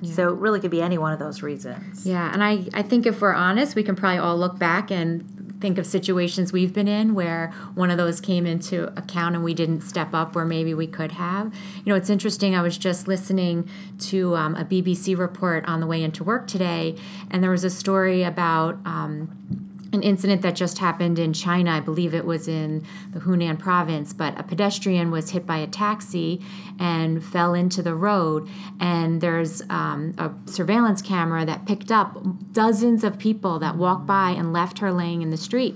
Yeah. 0.02 0.14
So 0.16 0.30
it 0.30 0.40
really 0.40 0.60
could 0.60 0.72
be 0.72 0.82
any 0.82 0.98
one 0.98 1.14
of 1.14 1.20
those 1.20 1.44
reasons. 1.44 2.04
Yeah, 2.04 2.34
and 2.34 2.44
I, 2.44 2.66
I 2.74 2.82
think 2.82 3.06
if 3.06 3.22
we're 3.22 3.36
honest, 3.36 3.76
we 3.76 3.84
can 3.84 3.96
probably 3.96 4.18
all 4.18 4.36
look 4.36 4.58
back 4.58 4.90
and 4.90 5.60
think 5.62 5.78
of 5.78 5.86
situations 5.86 6.52
we've 6.52 6.74
been 6.74 6.88
in 6.88 7.14
where 7.14 7.54
one 7.76 7.92
of 7.92 7.98
those 7.98 8.20
came 8.20 8.48
into 8.48 8.88
account 8.98 9.36
and 9.36 9.44
we 9.44 9.54
didn't 9.54 9.82
step 9.82 10.16
up 10.16 10.34
where 10.34 10.46
maybe 10.46 10.74
we 10.74 10.88
could 10.88 11.12
have. 11.12 11.54
You 11.78 11.92
know, 11.92 11.96
it's 11.96 12.10
interesting. 12.10 12.56
I 12.56 12.64
was 12.64 12.76
just 12.80 13.08
listening 13.08 13.70
to 14.00 14.36
um, 14.36 14.56
a 14.56 14.66
BBC 14.66 15.16
report 15.16 15.64
on 15.66 15.80
the 15.80 15.86
way 15.86 16.02
into 16.02 16.24
work 16.24 16.48
today, 16.48 16.96
and 17.30 17.44
there 17.44 17.52
was 17.52 17.64
a 17.64 17.70
story 17.70 18.24
about. 18.24 18.80
Um, 18.84 19.67
an 19.94 20.04
incident 20.04 20.42
that 20.42 20.56
just 20.56 20.78
happened 20.80 21.20
in 21.20 21.34
China. 21.34 21.72
I 21.72 21.80
believe 21.80 22.14
it 22.14 22.26
was 22.26 22.48
in 22.48 22.86
the 23.14 23.20
Hunan 23.20 23.58
province, 23.58 24.14
but 24.14 24.40
a 24.40 24.44
pedestrian 24.44 25.12
was 25.12 25.32
hit 25.32 25.46
by 25.46 25.58
a 25.58 25.68
taxi 25.68 26.42
and 26.80 27.24
fell 27.24 27.54
into 27.54 27.82
the 27.82 27.96
road. 27.96 28.50
And 28.80 29.22
there's 29.22 29.62
um, 29.70 30.14
a 30.18 30.32
surveillance 30.50 31.02
camera 31.02 31.46
that 31.46 31.66
picked 31.66 31.92
up 31.92 32.18
dozens 32.52 33.04
of 33.04 33.18
people 33.18 33.60
that 33.60 33.76
walked 33.76 34.06
by 34.06 34.32
and 34.32 34.54
left 34.54 34.80
her 34.80 34.92
laying 34.92 35.22
in 35.22 35.30
the 35.30 35.38
street. 35.38 35.76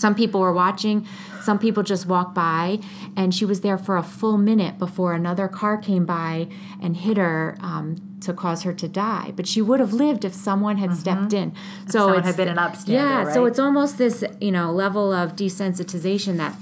Some 0.00 0.14
people 0.14 0.40
were 0.40 0.52
watching, 0.52 1.06
some 1.42 1.58
people 1.58 1.82
just 1.82 2.06
walked 2.06 2.34
by, 2.34 2.80
and 3.16 3.34
she 3.34 3.44
was 3.44 3.60
there 3.60 3.76
for 3.76 3.96
a 3.96 4.02
full 4.02 4.38
minute 4.38 4.78
before 4.78 5.12
another 5.12 5.46
car 5.46 5.76
came 5.76 6.06
by 6.06 6.48
and 6.80 6.96
hit 6.96 7.18
her 7.18 7.58
um, 7.60 7.96
to 8.22 8.32
cause 8.32 8.62
her 8.62 8.72
to 8.72 8.88
die. 8.88 9.32
But 9.36 9.46
she 9.46 9.60
would 9.60 9.78
have 9.78 9.92
lived 9.92 10.24
if 10.24 10.32
someone 10.32 10.78
had 10.78 10.90
mm-hmm. 10.90 10.98
stepped 10.98 11.32
in. 11.32 11.52
So 11.86 12.12
it 12.14 12.24
had 12.24 12.36
been 12.36 12.48
an 12.48 12.56
upstander. 12.56 12.88
Yeah, 12.88 13.24
right? 13.24 13.34
so 13.34 13.44
it's 13.44 13.58
almost 13.58 13.98
this 13.98 14.24
you 14.40 14.52
know 14.52 14.72
level 14.72 15.12
of 15.12 15.36
desensitization 15.36 16.38
that 16.38 16.54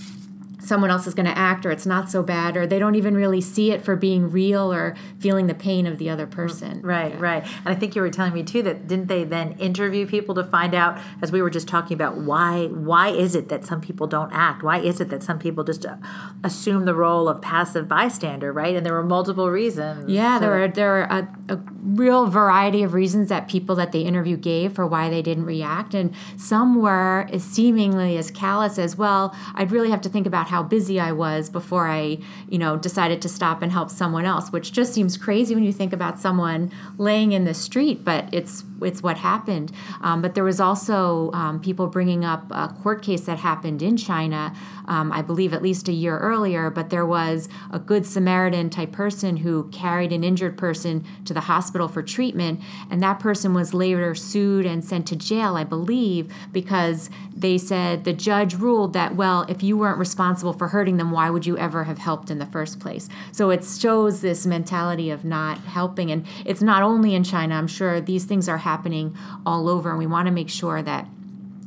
someone 0.69 0.91
else 0.91 1.07
is 1.07 1.15
going 1.15 1.27
to 1.27 1.37
act 1.37 1.65
or 1.67 1.71
it's 1.71 1.87
not 1.87 2.11
so 2.11 2.23
bad 2.23 2.57
or 2.57 2.67
they 2.67 2.79
don't 2.79 2.95
even 2.95 3.15
really 3.15 3.41
see 3.41 3.73
it 3.73 3.83
for 3.83 3.97
being 3.97 4.31
real 4.31 4.73
or 4.73 4.95
feeling 5.19 5.47
the 5.47 5.55
pain 5.55 5.87
of 5.87 5.99
the 5.99 6.11
other 6.11 6.27
person. 6.27 6.81
Right, 6.83 7.13
yeah. 7.13 7.21
right. 7.21 7.43
And 7.45 7.69
I 7.69 7.75
think 7.75 7.97
you 7.97 8.03
were 8.03 8.11
telling 8.11 8.35
me 8.35 8.43
too 8.43 8.63
that 8.63 8.87
didn't 8.87 9.07
they 9.07 9.25
then 9.25 9.53
interview 9.59 10.07
people 10.07 10.35
to 10.37 10.45
find 10.45 10.75
out 10.75 10.99
as 11.23 11.33
we 11.33 11.43
were 11.43 11.51
just 11.51 11.67
talking 11.67 11.95
about 11.95 12.19
why 12.19 12.67
why 12.67 13.09
is 13.09 13.35
it 13.35 13.49
that 13.49 13.65
some 13.65 13.81
people 13.81 14.07
don't 14.07 14.33
act? 14.33 14.63
Why 14.63 14.79
is 14.79 15.01
it 15.01 15.09
that 15.09 15.23
some 15.23 15.39
people 15.39 15.65
just 15.65 15.87
uh, 15.87 15.97
assume 16.45 16.85
the 16.85 16.95
role 16.95 17.29
of 17.29 17.41
passive 17.41 17.89
bystander, 17.89 18.53
right? 18.53 18.77
And 18.77 18.85
there 18.85 18.95
were 18.95 19.03
multiple 19.03 19.51
reasons. 19.51 20.11
Yeah, 20.11 20.39
there 20.39 20.51
were 20.51 20.69
there 20.69 20.91
were 20.91 21.03
a, 21.03 21.29
a 21.49 21.61
real 21.83 22.27
variety 22.27 22.83
of 22.83 22.93
reasons 22.93 23.29
that 23.31 23.49
people 23.49 23.75
that 23.77 23.93
they 23.93 24.03
interview 24.03 24.37
gave 24.37 24.75
for 24.75 24.87
why 24.87 25.09
they 25.09 25.23
didn't 25.23 25.47
react 25.47 25.95
and 25.95 26.15
some 26.37 26.81
were 26.81 27.27
as 27.33 27.43
seemingly 27.43 28.17
as 28.17 28.31
callous 28.31 28.79
as 28.79 28.97
well, 28.97 29.35
I'd 29.55 29.73
really 29.73 29.91
have 29.91 30.01
to 30.03 30.09
think 30.09 30.27
about 30.27 30.49
how 30.49 30.58
how 30.59 30.65
busy 30.65 30.99
I 30.99 31.13
was 31.13 31.51
before 31.51 31.87
I, 31.87 32.19
you 32.49 32.59
know, 32.59 32.77
decided 32.77 33.23
to 33.23 33.29
stop 33.29 33.63
and 33.63 33.71
help 33.71 33.91
someone 33.91 34.25
else, 34.25 34.51
which 34.51 34.73
just 34.73 34.93
seems 34.93 35.17
crazy 35.17 35.55
when 35.55 35.63
you 35.63 35.73
think 35.73 35.93
about 35.93 36.19
someone 36.19 36.73
laying 36.97 37.31
in 37.31 37.45
the 37.45 37.55
street, 37.55 38.05
but 38.05 38.29
it's 38.33 38.65
it's 38.83 39.03
what 39.03 39.19
happened. 39.19 39.73
Um, 40.01 40.23
but 40.23 40.35
there 40.35 40.45
was 40.45 40.61
also 40.61 41.33
um, 41.33 41.61
people 41.61 41.87
bringing 41.89 42.25
up 42.25 42.51
a 42.51 42.69
court 42.83 43.03
case 43.03 43.23
that 43.23 43.39
happened 43.39 43.83
in 43.83 43.97
China, 43.97 44.55
um, 44.87 45.11
I 45.13 45.23
believe 45.23 45.53
at 45.53 45.63
least 45.63 45.89
a 45.89 45.93
year 45.93 46.19
earlier. 46.19 46.71
But 46.71 46.91
there 46.91 47.07
was 47.07 47.49
a 47.73 47.79
good 47.79 48.07
Samaritan 48.07 48.71
type 48.71 48.93
person 48.93 49.39
who 49.39 49.69
carried 49.71 50.13
an 50.13 50.23
injured 50.25 50.57
person 50.57 51.05
to 51.25 51.35
the 51.35 51.43
hospital 51.43 51.89
for 51.89 52.03
treatment, 52.03 52.61
and 52.91 53.03
that 53.03 53.21
person 53.21 53.55
was 53.55 53.75
later 53.75 54.15
sued 54.15 54.67
and 54.67 54.85
sent 54.85 55.07
to 55.09 55.17
jail, 55.17 55.57
I 55.57 55.65
believe, 55.65 56.33
because 56.53 57.11
they 57.35 57.59
said 57.59 58.05
the 58.05 58.13
judge 58.13 58.55
ruled 58.55 58.93
that 58.93 59.15
well, 59.15 59.43
if 59.49 59.63
you 59.63 59.77
weren't 59.77 59.99
responsible 59.99 60.48
for 60.53 60.69
hurting 60.69 60.97
them, 60.97 61.11
why 61.11 61.31
would 61.31 61.47
you 61.47 61.57
ever 61.59 61.85
have 61.85 61.99
helped 61.99 62.31
in 62.31 62.39
the 62.39 62.47
first 62.47 62.81
place? 62.81 63.09
So 63.33 63.51
it 63.51 63.65
shows 63.65 64.21
this 64.21 64.47
mentality 64.47 65.11
of 65.11 65.25
not 65.25 65.59
helping, 65.59 66.11
and 66.11 66.27
it's 66.45 66.63
not 66.63 66.83
only 66.83 67.15
in 67.15 67.25
China. 67.25 67.55
I'm 67.55 67.67
sure 67.67 68.01
these 68.01 68.25
things 68.25 68.49
are 68.49 68.59
happening 68.59 69.17
all 69.45 69.69
over, 69.69 69.91
and 69.91 69.99
we 69.99 70.07
want 70.07 70.27
to 70.27 70.33
make 70.33 70.49
sure 70.49 70.83
that 70.83 71.09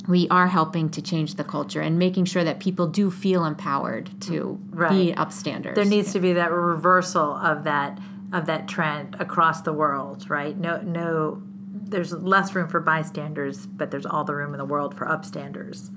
we 0.08 0.28
are 0.30 0.48
helping 0.48 0.90
to 0.90 1.02
change 1.02 1.36
the 1.36 1.44
culture 1.44 1.82
and 1.82 1.98
making 2.00 2.26
sure 2.26 2.44
that 2.44 2.60
people 2.60 2.88
do 2.88 3.12
feel 3.12 3.46
empowered 3.46 4.10
to 4.22 4.60
right. 4.72 4.90
be 4.90 5.14
upstanders. 5.14 5.76
There 5.76 5.86
needs 5.86 6.12
to 6.14 6.20
be 6.20 6.34
that 6.34 6.52
reversal 6.52 7.36
of 7.36 7.64
that 7.66 8.00
of 8.34 8.46
that 8.46 8.68
trend 8.68 9.18
across 9.20 9.62
the 9.62 9.74
world, 9.74 10.30
right? 10.30 10.58
No 10.58 10.82
no 10.82 11.42
there's 11.92 12.14
less 12.14 12.56
room 12.56 12.68
for 12.68 12.80
bystanders, 12.80 13.68
but 13.68 13.92
there's 13.92 14.06
all 14.06 14.24
the 14.24 14.34
room 14.34 14.54
in 14.54 14.58
the 14.58 14.66
world 14.66 14.98
for 14.98 15.06
upstanders. 15.06 15.92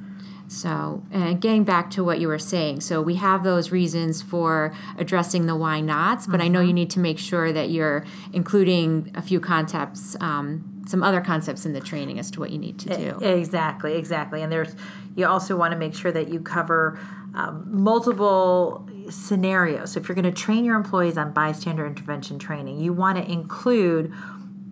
So, 0.46 1.02
and 1.10 1.40
getting 1.40 1.64
back 1.64 1.90
to 1.92 2.04
what 2.04 2.20
you 2.20 2.28
were 2.28 2.38
saying, 2.38 2.80
so 2.80 3.00
we 3.00 3.14
have 3.14 3.44
those 3.44 3.72
reasons 3.72 4.20
for 4.20 4.74
addressing 4.98 5.46
the 5.46 5.56
why 5.56 5.80
nots, 5.80 6.26
but 6.26 6.34
mm-hmm. 6.34 6.42
I 6.42 6.48
know 6.48 6.60
you 6.60 6.68
mm-hmm. 6.68 6.74
need 6.74 6.90
to 6.90 7.00
make 7.00 7.18
sure 7.18 7.52
that 7.52 7.70
you're 7.70 8.04
including 8.32 9.10
a 9.14 9.22
few 9.22 9.40
concepts, 9.40 10.16
um, 10.20 10.82
some 10.86 11.02
other 11.02 11.20
concepts 11.22 11.64
in 11.64 11.72
the 11.72 11.80
training 11.80 12.18
as 12.18 12.30
to 12.32 12.40
what 12.40 12.50
you 12.50 12.58
need 12.58 12.78
to 12.80 12.96
do. 12.96 13.26
Exactly, 13.26 13.94
exactly. 13.94 14.42
And 14.42 14.52
there's, 14.52 14.76
you 15.16 15.26
also 15.26 15.56
want 15.56 15.72
to 15.72 15.78
make 15.78 15.94
sure 15.94 16.12
that 16.12 16.28
you 16.28 16.40
cover 16.40 17.00
um, 17.34 17.64
multiple 17.66 18.88
scenarios. 19.10 19.92
So, 19.92 20.00
if 20.00 20.08
you're 20.08 20.14
going 20.14 20.24
to 20.24 20.30
train 20.30 20.64
your 20.64 20.76
employees 20.76 21.18
on 21.18 21.32
bystander 21.32 21.86
intervention 21.86 22.38
training, 22.38 22.78
you 22.78 22.92
want 22.92 23.18
to 23.18 23.30
include 23.30 24.12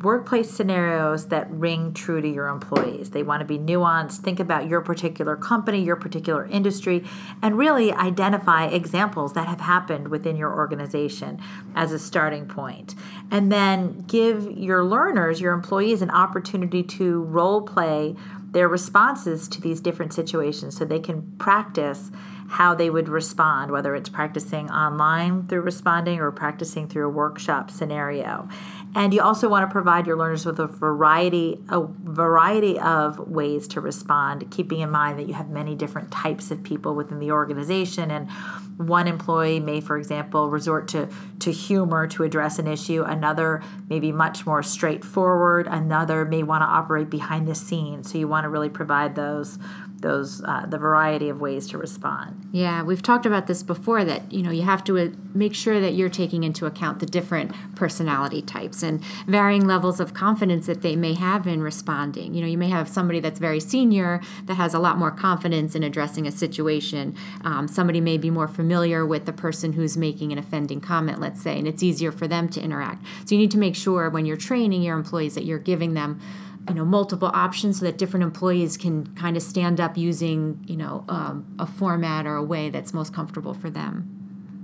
workplace 0.02 0.50
scenarios 0.50 1.26
that 1.28 1.50
ring 1.50 1.94
true 1.94 2.20
to 2.20 2.28
your 2.28 2.48
employees. 2.48 3.10
They 3.10 3.22
want 3.22 3.40
to 3.40 3.46
be 3.46 3.58
nuanced, 3.58 4.18
think 4.18 4.40
about 4.40 4.68
your 4.68 4.80
particular 4.80 5.36
company, 5.36 5.82
your 5.82 5.96
particular 5.96 6.46
industry, 6.46 7.04
and 7.40 7.56
really 7.56 7.92
identify 7.92 8.66
examples 8.66 9.32
that 9.34 9.48
have 9.48 9.60
happened 9.60 10.08
within 10.08 10.36
your 10.36 10.52
organization 10.52 11.40
as 11.74 11.92
a 11.92 11.98
starting 11.98 12.46
point. 12.46 12.94
And 13.30 13.50
then 13.52 14.04
give 14.06 14.50
your 14.50 14.84
learners, 14.84 15.40
your 15.40 15.52
employees, 15.52 16.02
an 16.02 16.10
opportunity 16.10 16.82
to 16.82 17.22
role 17.22 17.62
play 17.62 18.16
their 18.50 18.68
responses 18.68 19.48
to 19.48 19.60
these 19.60 19.80
different 19.80 20.12
situations 20.12 20.76
so 20.76 20.84
they 20.84 21.00
can 21.00 21.22
practice 21.38 22.10
how 22.48 22.74
they 22.74 22.90
would 22.90 23.08
respond, 23.08 23.70
whether 23.70 23.94
it's 23.94 24.10
practicing 24.10 24.70
online 24.70 25.46
through 25.46 25.62
responding 25.62 26.20
or 26.20 26.30
practicing 26.30 26.86
through 26.86 27.06
a 27.06 27.10
workshop 27.10 27.70
scenario. 27.70 28.46
And 28.94 29.14
you 29.14 29.22
also 29.22 29.48
want 29.48 29.68
to 29.68 29.72
provide 29.72 30.06
your 30.06 30.16
learners 30.16 30.44
with 30.44 30.58
a 30.58 30.66
variety 30.66 31.58
a 31.68 31.86
variety 31.86 32.78
of 32.78 33.18
ways 33.18 33.66
to 33.68 33.80
respond, 33.80 34.50
keeping 34.50 34.80
in 34.80 34.90
mind 34.90 35.18
that 35.18 35.26
you 35.26 35.34
have 35.34 35.48
many 35.48 35.74
different 35.74 36.10
types 36.10 36.50
of 36.50 36.62
people 36.62 36.94
within 36.94 37.18
the 37.18 37.32
organization. 37.32 38.10
And 38.10 38.30
one 38.76 39.08
employee 39.08 39.60
may 39.60 39.80
for 39.80 39.96
example 39.96 40.50
resort 40.50 40.88
to 40.88 41.08
to 41.40 41.52
humor 41.52 42.06
to 42.08 42.22
address 42.22 42.58
an 42.58 42.66
issue, 42.66 43.02
another 43.02 43.62
may 43.88 43.98
be 43.98 44.12
much 44.12 44.44
more 44.44 44.62
straightforward, 44.62 45.66
another 45.66 46.24
may 46.24 46.42
want 46.42 46.62
to 46.62 46.66
operate 46.66 47.08
behind 47.08 47.48
the 47.48 47.54
scenes. 47.54 48.10
So 48.10 48.18
you 48.18 48.28
want 48.28 48.44
to 48.44 48.50
really 48.50 48.68
provide 48.68 49.14
those 49.14 49.58
those 50.02 50.42
uh, 50.44 50.66
the 50.66 50.78
variety 50.78 51.28
of 51.28 51.40
ways 51.40 51.66
to 51.68 51.78
respond. 51.78 52.48
Yeah, 52.52 52.82
we've 52.82 53.02
talked 53.02 53.24
about 53.24 53.46
this 53.46 53.62
before 53.62 54.04
that 54.04 54.30
you 54.32 54.42
know 54.42 54.50
you 54.50 54.62
have 54.62 54.84
to 54.84 54.98
uh, 54.98 55.08
make 55.34 55.54
sure 55.54 55.80
that 55.80 55.94
you're 55.94 56.08
taking 56.10 56.44
into 56.44 56.66
account 56.66 56.98
the 56.98 57.06
different 57.06 57.52
personality 57.74 58.42
types 58.42 58.82
and 58.82 59.02
varying 59.26 59.66
levels 59.66 60.00
of 60.00 60.12
confidence 60.12 60.66
that 60.66 60.82
they 60.82 60.96
may 60.96 61.14
have 61.14 61.46
in 61.46 61.62
responding. 61.62 62.34
You 62.34 62.42
know, 62.42 62.46
you 62.46 62.58
may 62.58 62.68
have 62.68 62.88
somebody 62.88 63.20
that's 63.20 63.38
very 63.38 63.60
senior 63.60 64.20
that 64.44 64.54
has 64.54 64.74
a 64.74 64.78
lot 64.78 64.98
more 64.98 65.10
confidence 65.10 65.74
in 65.74 65.82
addressing 65.82 66.26
a 66.26 66.32
situation. 66.32 67.16
Um, 67.44 67.68
somebody 67.68 68.00
may 68.00 68.18
be 68.18 68.30
more 68.30 68.48
familiar 68.48 69.06
with 69.06 69.24
the 69.24 69.32
person 69.32 69.72
who's 69.72 69.96
making 69.96 70.32
an 70.32 70.38
offending 70.38 70.80
comment, 70.80 71.20
let's 71.20 71.42
say, 71.42 71.58
and 71.58 71.66
it's 71.66 71.82
easier 71.82 72.12
for 72.12 72.28
them 72.28 72.48
to 72.50 72.60
interact. 72.60 73.04
So 73.24 73.34
you 73.34 73.40
need 73.40 73.50
to 73.52 73.58
make 73.58 73.76
sure 73.76 74.10
when 74.10 74.26
you're 74.26 74.36
training 74.36 74.82
your 74.82 74.96
employees 74.96 75.34
that 75.34 75.44
you're 75.44 75.58
giving 75.58 75.94
them 75.94 76.20
you 76.68 76.74
know 76.74 76.84
multiple 76.84 77.30
options 77.34 77.80
so 77.80 77.84
that 77.84 77.98
different 77.98 78.22
employees 78.22 78.76
can 78.76 79.06
kind 79.14 79.36
of 79.36 79.42
stand 79.42 79.80
up 79.80 79.96
using 79.96 80.62
you 80.66 80.76
know 80.76 81.04
um, 81.08 81.54
a 81.58 81.66
format 81.66 82.26
or 82.26 82.36
a 82.36 82.44
way 82.44 82.70
that's 82.70 82.92
most 82.92 83.12
comfortable 83.12 83.54
for 83.54 83.70
them 83.70 84.22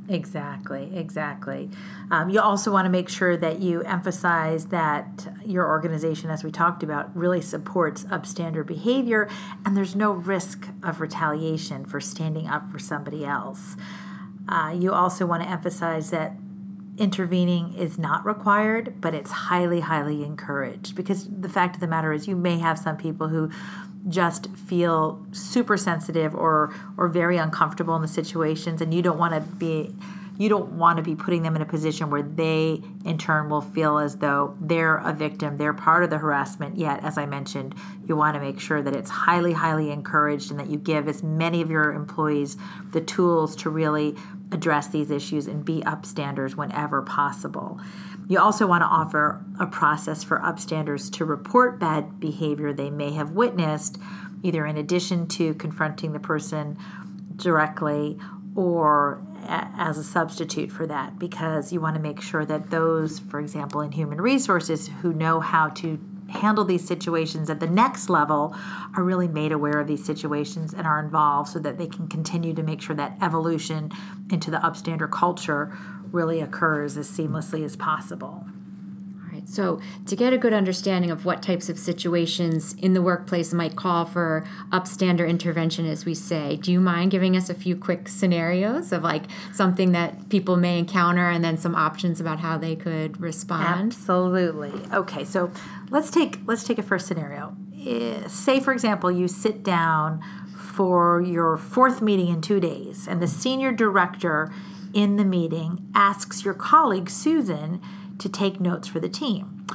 Exactly, 0.09 0.91
exactly. 0.95 1.69
Um, 2.11 2.31
you 2.31 2.41
also 2.41 2.73
want 2.73 2.87
to 2.87 2.91
make 2.91 3.11
sure 3.11 3.37
that 3.37 3.61
you 3.61 3.83
emphasize 3.83 4.67
that 4.67 5.29
your 5.45 5.69
organization, 5.69 6.31
as 6.31 6.43
we 6.43 6.51
talked 6.51 6.83
about, 6.83 7.15
really 7.15 7.43
supports 7.43 8.05
upstander 8.05 8.67
behavior 8.67 9.29
and 9.67 9.77
there's 9.77 9.95
no 9.95 10.13
risk 10.13 10.69
of 10.83 11.01
retaliation 11.01 11.85
for 11.85 12.01
standing 12.01 12.49
up 12.49 12.71
for 12.73 12.79
somebody 12.79 13.27
else. 13.27 13.77
Uh, 14.49 14.75
you 14.77 14.93
also 14.93 15.27
want 15.27 15.43
to 15.43 15.49
emphasize 15.49 16.11
that 16.11 16.33
intervening 16.99 17.75
is 17.75 17.99
not 17.99 18.25
required, 18.27 19.01
but 19.01 19.15
it's 19.15 19.31
highly, 19.31 19.81
highly 19.81 20.25
encouraged. 20.25 20.95
Because 20.95 21.29
the 21.29 21.49
fact 21.49 21.77
of 21.77 21.81
the 21.81 21.87
matter 21.87 22.13
is, 22.13 22.29
you 22.29 22.37
may 22.37 22.59
have 22.59 22.79
some 22.79 22.97
people 22.97 23.29
who 23.29 23.51
just 24.09 24.49
feel 24.57 25.25
super 25.33 25.77
sensitive 25.77 26.35
or 26.35 26.75
or 26.97 27.09
very 27.09 27.37
uncomfortable 27.37 27.97
in 27.97 28.03
the 28.03 28.09
situations, 28.09 28.81
and 28.81 28.93
you 28.93 29.03
don't 29.03 29.19
want 29.19 29.35
to 29.35 29.41
be 29.57 29.95
you 30.39 30.49
don't 30.49 30.71
want 30.75 30.97
to 30.97 31.03
be 31.03 31.17
putting 31.17 31.43
them 31.43 31.57
in 31.57 31.63
a 31.63 31.67
position 31.67 32.11
where 32.11 32.23
they 32.23 32.81
in 33.05 33.19
turn 33.19 33.51
will 33.51 33.61
feel 33.61 33.99
as 33.99 34.17
though 34.19 34.57
they're 34.61 34.99
a 34.99 35.13
victim 35.13 35.57
they're 35.57 35.75
part 35.75 36.05
of 36.05 36.11
the 36.11 36.19
harassment 36.19 36.77
yet 36.77 37.03
as 37.03 37.19
i 37.19 37.27
mentioned 37.27 37.75
you 38.07 38.17
want 38.17 38.35
to 38.35 38.41
make 38.41 38.61
sure 38.61 38.81
that 38.81 38.95
it's 38.95 39.11
highly 39.11 39.53
highly 39.53 39.91
encouraged 39.91 40.51
and 40.51 40.59
that 40.61 40.69
you 40.69 40.79
give 40.79 41.09
as 41.09 41.23
many 41.23 41.61
of 41.61 41.71
your 41.71 41.93
employees 41.93 42.57
the 42.93 43.01
tools 43.01 43.57
to 43.57 43.69
really 43.69 44.15
address 44.53 44.89
these 44.89 45.11
issues 45.11 45.47
and 45.47 45.65
be 45.65 45.81
upstanders 45.83 46.55
whenever 46.55 47.03
possible. 47.03 47.81
You 48.29 48.39
also 48.39 48.67
want 48.67 48.83
to 48.83 48.87
offer 48.87 49.45
a 49.59 49.67
process 49.67 50.23
for 50.23 50.39
upstanders 50.41 51.11
to 51.13 51.25
report 51.25 51.79
bad 51.79 52.21
behavior 52.21 52.73
they 52.73 52.91
may 52.91 53.13
have 53.13 53.33
witnessed 53.33 53.99
either 54.43 54.67
in 54.67 54.77
addition 54.77 55.27
to 55.27 55.55
confronting 55.55 56.13
the 56.13 56.21
person 56.21 56.79
directly 57.37 58.19
or 58.55 59.23
as 59.47 59.97
a 59.97 60.05
substitute 60.05 60.71
for 60.71 60.87
that 60.87 61.19
because 61.19 61.73
you 61.73 61.81
want 61.81 61.97
to 61.97 62.03
make 62.03 62.21
sure 62.21 62.45
that 62.45 62.71
those, 62.71 63.19
for 63.19 63.41
example, 63.41 63.81
in 63.81 63.93
human 63.93 64.21
resources 64.21 64.89
who 65.01 65.13
know 65.13 65.41
how 65.41 65.69
to 65.69 65.99
handle 66.29 66.65
these 66.65 66.87
situations 66.87 67.51
at 67.51 67.61
the 67.61 67.67
next 67.67 68.09
level 68.11 68.55
are 68.97 69.03
really 69.03 69.29
made 69.29 69.53
aware 69.53 69.81
of 69.81 69.87
these 69.87 70.05
situations 70.05 70.75
and 70.75 70.87
are 70.87 71.03
involved 71.03 71.51
so 71.51 71.59
that 71.59 71.79
they 71.79 71.87
can 71.87 72.07
continue 72.09 72.55
to 72.55 72.63
make 72.63 72.81
sure 72.81 72.97
that 72.97 73.17
evolution 73.23 73.91
into 74.31 74.51
the 74.51 74.59
upstander 74.59 75.11
culture 75.11 75.77
really 76.13 76.41
occurs 76.41 76.97
as 76.97 77.09
seamlessly 77.11 77.65
as 77.65 77.77
possible. 77.77 78.47
All 78.47 79.33
right. 79.33 79.49
So, 79.49 79.81
to 80.07 80.17
get 80.17 80.33
a 80.33 80.39
good 80.39 80.53
understanding 80.53 81.11
of 81.11 81.25
what 81.25 81.43
types 81.43 81.69
of 81.69 81.79
situations 81.79 82.75
in 82.75 82.95
the 82.95 83.03
workplace 83.03 83.53
might 83.53 83.77
call 83.77 84.05
for 84.05 84.47
upstander 84.71 85.29
intervention, 85.29 85.87
as 85.87 86.05
we 86.05 86.15
say, 86.15 86.57
do 86.57 86.73
you 86.73 86.81
mind 86.81 87.11
giving 87.11 87.37
us 87.37 87.51
a 87.51 87.55
few 87.55 87.77
quick 87.77 88.09
scenarios 88.09 88.93
of 88.93 89.03
like 89.03 89.25
something 89.53 89.93
that 89.93 90.29
people 90.29 90.57
may 90.57 90.79
encounter 90.79 91.29
and 91.29 91.45
then 91.45 91.59
some 91.59 91.75
options 91.75 92.21
about 92.21 92.41
how 92.41 92.57
they 92.57 92.77
could 92.77 93.21
respond? 93.21 93.93
Absolutely. 93.93 94.73
Okay, 94.93 95.25
so 95.25 95.51
let's 95.91 96.11
take 96.11 96.41
let's 96.47 96.65
take 96.65 96.79
a 96.79 96.83
first 96.83 97.07
scenario. 97.07 97.57
Eh, 97.87 98.27
say, 98.29 98.61
for 98.61 98.73
example, 98.73 99.11
you 99.11 99.29
sit 99.29 99.63
down 99.63 100.23
for 100.57 101.21
your 101.21 101.57
fourth 101.57 102.03
meeting 102.03 102.29
in 102.29 102.41
two 102.41 102.61
days, 102.61 103.09
and 103.09 103.23
the 103.23 103.29
senior 103.29 103.73
director 103.73 104.53
in 104.95 105.17
the 105.17 105.25
meeting 105.25 105.87
asks 105.95 106.45
your 106.45 106.55
colleague 106.55 107.11
Susan 107.11 107.81
to 108.19 108.29
take 108.29 108.61
notes 108.61 108.89
for 108.89 109.01
the 109.01 109.09
team. 109.09 109.67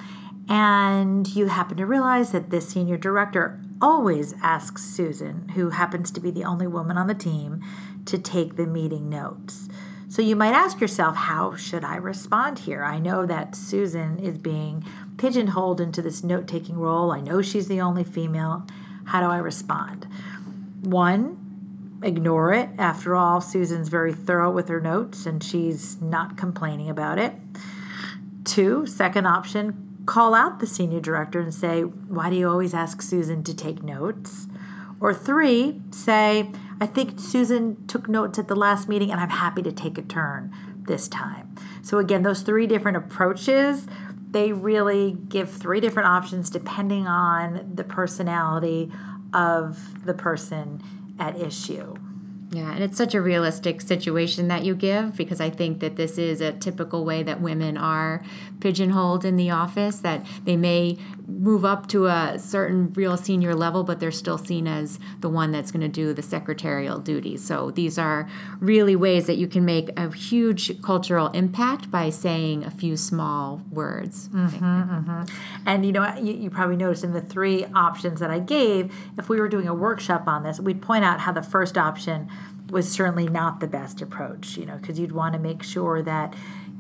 And 0.50 1.28
you 1.36 1.48
happen 1.48 1.78
to 1.78 1.86
realize 1.86 2.32
that 2.32 2.50
this 2.50 2.70
senior 2.70 2.98
director 2.98 3.60
always 3.82 4.34
asks 4.42 4.84
Susan, 4.84 5.50
who 5.50 5.70
happens 5.70 6.12
to 6.12 6.20
be 6.20 6.32
the 6.32 6.44
only 6.44 6.68
woman 6.68 6.98
on 6.98 7.08
the 7.08 7.14
team, 7.14 7.62
to 8.06 8.18
take 8.18 8.56
the 8.56 8.66
meeting 8.66 9.10
notes. 9.10 9.70
So 10.10 10.22
you 10.22 10.36
might 10.36 10.54
ask 10.54 10.80
yourself, 10.80 11.16
how 11.16 11.56
should 11.56 11.84
I 11.84 11.96
respond 11.96 12.60
here? 12.60 12.84
I 12.84 13.00
know 13.00 13.26
that 13.26 13.56
Susan 13.56 14.20
is 14.20 14.38
being 14.38 14.86
pigeonholed 15.18 15.80
into 15.80 16.02
this 16.02 16.24
note 16.24 16.48
taking 16.48 16.78
role. 16.78 17.12
I 17.12 17.22
know 17.22 17.42
she's 17.42 17.68
the 17.68 17.82
only 17.82 18.04
female. 18.04 18.66
How 19.06 19.22
do 19.22 19.28
I 19.28 19.38
respond? 19.38 20.08
One, 20.82 22.00
ignore 22.04 22.54
it. 22.54 22.70
After 22.78 23.16
all, 23.16 23.42
Susan's 23.42 23.90
very 23.90 24.14
thorough 24.14 24.52
with 24.52 24.68
her 24.68 24.82
notes 24.82 25.26
and 25.26 25.44
she's 25.44 26.02
not 26.02 26.38
complaining 26.38 26.90
about 26.90 27.18
it. 27.18 27.34
Two, 28.44 28.86
second 28.86 29.26
option, 29.26 30.04
call 30.06 30.34
out 30.34 30.60
the 30.60 30.68
senior 30.68 31.00
director 31.00 31.40
and 31.40 31.54
say, 31.54 31.82
Why 31.82 32.30
do 32.30 32.36
you 32.36 32.50
always 32.50 32.74
ask 32.74 33.02
Susan 33.02 33.44
to 33.44 33.56
take 33.56 33.84
notes? 33.84 34.48
Or 35.00 35.14
three, 35.14 35.82
say, 35.92 36.52
I 36.80 36.86
think 36.86 37.20
Susan 37.20 37.86
took 37.88 38.08
notes 38.08 38.40
at 38.40 38.48
the 38.48 38.56
last 38.56 38.88
meeting 38.88 39.12
and 39.12 39.20
I'm 39.20 39.30
happy 39.30 39.62
to 39.64 39.72
take 39.72 39.98
a 39.98 40.02
turn 40.02 40.54
this 40.86 41.08
time. 41.08 41.56
So, 41.82 41.98
again, 41.98 42.24
those 42.24 42.42
three 42.42 42.68
different 42.68 42.98
approaches, 42.98 43.88
they 44.34 44.52
really 44.52 45.16
give 45.30 45.50
three 45.50 45.80
different 45.80 46.10
options 46.10 46.50
depending 46.50 47.08
on 47.08 47.72
the 47.76 47.84
personality 47.84 48.92
of 49.34 50.06
the 50.06 50.14
person 50.14 50.82
at 51.20 51.40
issue. 51.40 51.96
Yeah, 52.52 52.72
and 52.72 52.84
it's 52.84 52.98
such 52.98 53.16
a 53.16 53.22
realistic 53.22 53.82
situation 53.82 54.48
that 54.50 54.64
you 54.64 54.76
give 54.76 55.16
because 55.16 55.42
I 55.42 55.50
think 55.50 55.80
that 55.80 55.96
this 55.96 56.20
is 56.20 56.40
a 56.40 56.52
typical 56.52 57.04
way 57.04 57.24
that 57.24 57.42
women 57.42 57.78
are 57.78 58.24
pigeonholed 58.60 59.26
in 59.26 59.38
the 59.38 59.50
office, 59.50 60.00
that 60.00 60.26
they 60.44 60.56
may 60.56 60.98
move 61.28 61.64
up 61.64 61.88
to 61.88 62.08
a 62.08 62.38
certain 62.38 62.92
real 62.94 63.16
senior 63.16 63.56
level, 63.56 63.84
but 63.84 64.00
they're 64.00 64.12
still 64.12 64.38
seen 64.38 64.68
as 64.68 65.00
the 65.22 65.30
one 65.30 65.52
that's 65.52 65.72
going 65.72 65.82
to 65.82 65.88
do 65.88 66.14
the 66.14 66.22
secretarial 66.22 67.00
duties. 67.00 67.44
So 67.44 67.72
these 67.72 67.98
are 67.98 68.28
really 68.60 68.96
ways 68.96 69.28
that 69.28 69.38
you 69.38 69.48
can 69.48 69.64
make 69.64 69.90
a 69.98 70.14
huge 70.14 70.82
cultural 70.82 71.28
impact 71.30 71.90
by 71.90 72.10
saying 72.10 72.64
a 72.64 72.72
few 72.72 72.98
small 72.98 73.62
words. 73.72 74.28
Mm-hmm, 74.30 74.66
mm-hmm. 74.66 75.24
And 75.66 75.86
you 75.86 75.92
know, 75.92 76.14
you, 76.16 76.34
you 76.34 76.50
probably 76.50 76.76
noticed 76.76 77.04
in 77.04 77.14
the 77.14 77.22
three 77.22 77.66
options 77.74 78.20
that 78.20 78.30
I 78.30 78.40
gave, 78.40 78.94
if 79.18 79.30
we 79.30 79.40
were 79.40 79.50
doing 79.50 79.68
a 79.68 79.74
workshop 79.74 80.28
on 80.28 80.44
this, 80.44 80.60
we'd 80.60 80.82
point 80.82 81.06
out 81.06 81.22
how 81.22 81.32
the 81.32 81.44
first 81.44 81.78
option 81.78 82.30
was 82.70 82.90
certainly 82.90 83.28
not 83.28 83.60
the 83.60 83.68
best 83.68 84.02
approach, 84.02 84.58
you 84.58 84.66
know, 84.66 84.78
because 84.78 85.00
you'd 85.00 85.12
want 85.12 85.34
to 85.34 85.40
make 85.40 85.64
sure 85.64 86.02
that, 86.02 86.34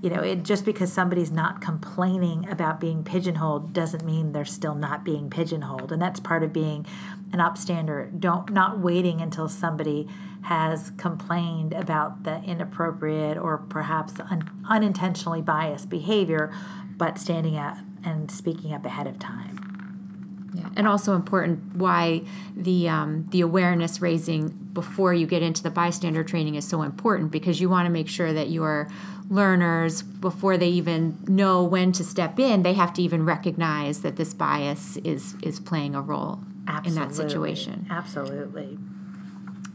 you 0.04 0.10
know, 0.10 0.20
it 0.20 0.44
just 0.44 0.66
because 0.66 0.92
somebody's 0.92 1.32
not 1.32 1.62
complaining 1.62 2.46
about 2.50 2.82
being 2.82 3.06
pigeonholed 3.06 3.72
doesn't 3.72 4.04
mean 4.04 4.34
they're 4.34 4.44
still 4.44 4.76
not 4.76 5.06
being 5.06 5.30
pigeonholed. 5.30 5.94
And 5.94 6.02
that's 6.02 6.20
part 6.20 6.44
of 6.44 6.52
being 6.52 6.86
an 7.32 7.40
upstander. 7.40 8.20
Don't 8.20 8.52
not 8.52 8.80
waiting 8.80 9.22
until 9.22 9.48
somebody 9.48 10.10
has 10.42 10.92
complained 10.98 11.72
about 11.72 12.24
the 12.24 12.44
inappropriate 12.44 13.38
or 13.38 13.58
perhaps 13.58 14.20
un, 14.20 14.44
unintentionally 14.70 15.42
biased 15.42 15.90
behavior, 15.90 16.54
but 16.98 17.18
standing 17.18 17.56
up 17.56 17.78
and 18.04 18.30
speaking 18.30 18.74
up 18.74 18.86
ahead 18.86 19.08
of 19.08 19.18
time. 19.20 20.52
Yeah, 20.54 20.68
and 20.76 20.86
also 20.86 21.16
important 21.16 21.78
why 21.78 22.24
the 22.54 22.90
um, 22.90 23.28
the 23.30 23.40
awareness 23.40 24.02
raising 24.02 24.63
before 24.74 25.14
you 25.14 25.28
get 25.28 25.42
into 25.42 25.62
the 25.62 25.70
bystander 25.70 26.24
training 26.24 26.56
is 26.56 26.68
so 26.68 26.82
important 26.82 27.32
because 27.32 27.62
you 27.62 27.70
want 27.70 27.86
to 27.86 27.92
make 27.92 28.08
sure 28.08 28.34
that 28.34 28.50
your 28.50 28.90
learners 29.30 30.02
before 30.02 30.58
they 30.58 30.68
even 30.68 31.18
know 31.28 31.64
when 31.64 31.92
to 31.92 32.04
step 32.04 32.40
in 32.40 32.64
they 32.64 32.74
have 32.74 32.92
to 32.94 33.02
even 33.02 33.24
recognize 33.24 34.02
that 34.02 34.16
this 34.18 34.34
bias 34.34 34.98
is 34.98 35.36
is 35.42 35.60
playing 35.60 35.96
a 35.96 36.02
role 36.02 36.40
Absolutely. 36.68 36.90
in 36.90 37.08
that 37.08 37.16
situation. 37.16 37.88
Absolutely. 37.90 38.78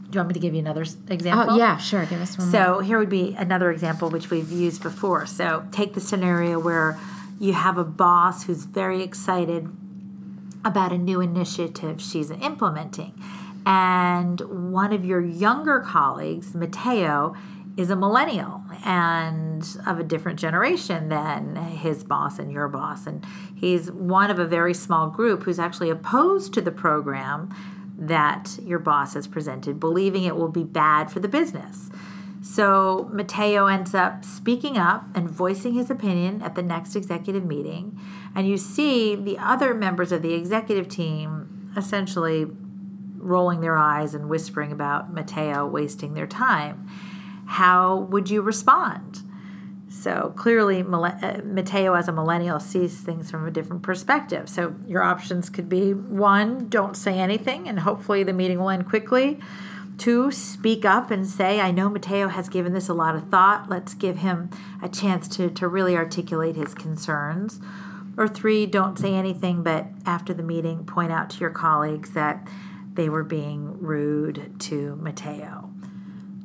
Do 0.09 0.15
you 0.15 0.19
want 0.21 0.29
me 0.29 0.33
to 0.33 0.39
give 0.39 0.53
you 0.55 0.59
another 0.59 0.81
example? 0.81 1.53
Oh, 1.53 1.57
yeah, 1.57 1.77
sure. 1.77 2.03
Give 2.05 2.19
us 2.19 2.35
one. 2.35 2.49
So 2.49 2.73
more. 2.73 2.83
here 2.83 2.97
would 2.97 3.09
be 3.09 3.35
another 3.37 3.71
example 3.71 4.09
which 4.09 4.31
we've 4.31 4.51
used 4.51 4.81
before. 4.81 5.27
So 5.27 5.67
take 5.71 5.93
the 5.93 6.01
scenario 6.01 6.59
where 6.59 6.97
you 7.39 7.53
have 7.53 7.77
a 7.77 7.83
boss 7.83 8.43
who's 8.45 8.65
very 8.65 9.03
excited 9.03 9.69
about 10.65 10.91
a 10.91 10.97
new 10.97 11.21
initiative 11.21 12.01
she's 12.01 12.31
implementing. 12.31 13.13
And 13.69 14.73
one 14.73 14.93
of 14.93 15.05
your 15.05 15.21
younger 15.21 15.79
colleagues, 15.81 16.55
Mateo, 16.55 17.35
is 17.77 17.91
a 17.91 17.95
millennial 17.95 18.63
and 18.83 19.63
of 19.85 19.99
a 19.99 20.03
different 20.03 20.39
generation 20.39 21.09
than 21.09 21.55
his 21.55 22.03
boss 22.03 22.39
and 22.39 22.51
your 22.51 22.67
boss. 22.67 23.05
And 23.05 23.23
he's 23.55 23.91
one 23.91 24.31
of 24.31 24.39
a 24.39 24.45
very 24.45 24.73
small 24.73 25.11
group 25.11 25.43
who's 25.43 25.59
actually 25.59 25.91
opposed 25.91 26.51
to 26.55 26.61
the 26.61 26.71
program 26.71 27.53
that 27.95 28.57
your 28.63 28.79
boss 28.79 29.13
has 29.13 29.27
presented, 29.27 29.79
believing 29.79 30.23
it 30.23 30.35
will 30.35 30.49
be 30.49 30.63
bad 30.63 31.11
for 31.11 31.19
the 31.19 31.27
business. 31.27 31.91
So 32.41 33.07
Mateo 33.13 33.67
ends 33.67 33.93
up 33.93 34.25
speaking 34.25 34.79
up 34.79 35.05
and 35.13 35.29
voicing 35.29 35.73
his 35.73 35.91
opinion 35.91 36.41
at 36.41 36.55
the 36.55 36.63
next 36.63 36.95
executive 36.95 37.45
meeting. 37.45 37.99
And 38.33 38.47
you 38.47 38.57
see 38.57 39.15
the 39.15 39.37
other 39.37 39.75
members 39.75 40.11
of 40.11 40.23
the 40.23 40.33
executive 40.33 40.87
team 40.87 41.71
essentially 41.77 42.47
rolling 43.19 43.61
their 43.61 43.77
eyes 43.77 44.13
and 44.13 44.29
whispering 44.29 44.71
about 44.71 45.13
Mateo 45.13 45.67
wasting 45.67 46.13
their 46.13 46.27
time. 46.27 46.87
How 47.45 48.07
would 48.09 48.29
you 48.29 48.41
respond? 48.41 49.23
So 49.89 50.33
clearly, 50.37 50.81
uh, 50.81 51.41
Mateo, 51.43 51.95
as 51.95 52.07
a 52.07 52.11
millennial, 52.11 52.59
sees 52.59 53.01
things 53.01 53.31
from 53.31 53.47
a 53.47 53.51
different 53.51 53.81
perspective. 53.81 54.47
So 54.47 54.75
your 54.87 55.01
options 55.01 55.49
could 55.49 55.67
be 55.67 55.93
one, 55.93 56.69
don't 56.69 56.95
say 56.95 57.17
anything, 57.19 57.67
and 57.67 57.79
hopefully 57.79 58.23
the 58.23 58.33
meeting 58.33 58.59
will 58.59 58.69
end 58.69 58.87
quickly. 58.87 59.39
Two, 59.97 60.31
speak 60.31 60.85
up 60.85 61.11
and 61.11 61.27
say, 61.27 61.59
I 61.59 61.71
know 61.71 61.89
Mateo 61.89 62.29
has 62.29 62.47
given 62.47 62.71
this 62.71 62.87
a 62.87 62.93
lot 62.93 63.15
of 63.15 63.29
thought. 63.29 63.67
Let's 63.67 63.93
give 63.93 64.19
him 64.19 64.49
a 64.81 64.87
chance 64.87 65.27
to, 65.35 65.49
to 65.49 65.67
really 65.67 65.97
articulate 65.97 66.55
his 66.55 66.73
concerns. 66.73 67.59
Or 68.15 68.27
three, 68.27 68.65
don't 68.65 68.97
say 68.97 69.13
anything, 69.13 69.63
but 69.63 69.87
after 70.05 70.33
the 70.33 70.43
meeting, 70.43 70.85
point 70.85 71.11
out 71.11 71.29
to 71.31 71.39
your 71.39 71.49
colleagues 71.49 72.11
that 72.11 72.47
they 72.99 73.07
were 73.07 73.23
being 73.23 73.79
rude 73.79 74.59
to 74.59 74.97
Mateo 74.97 75.69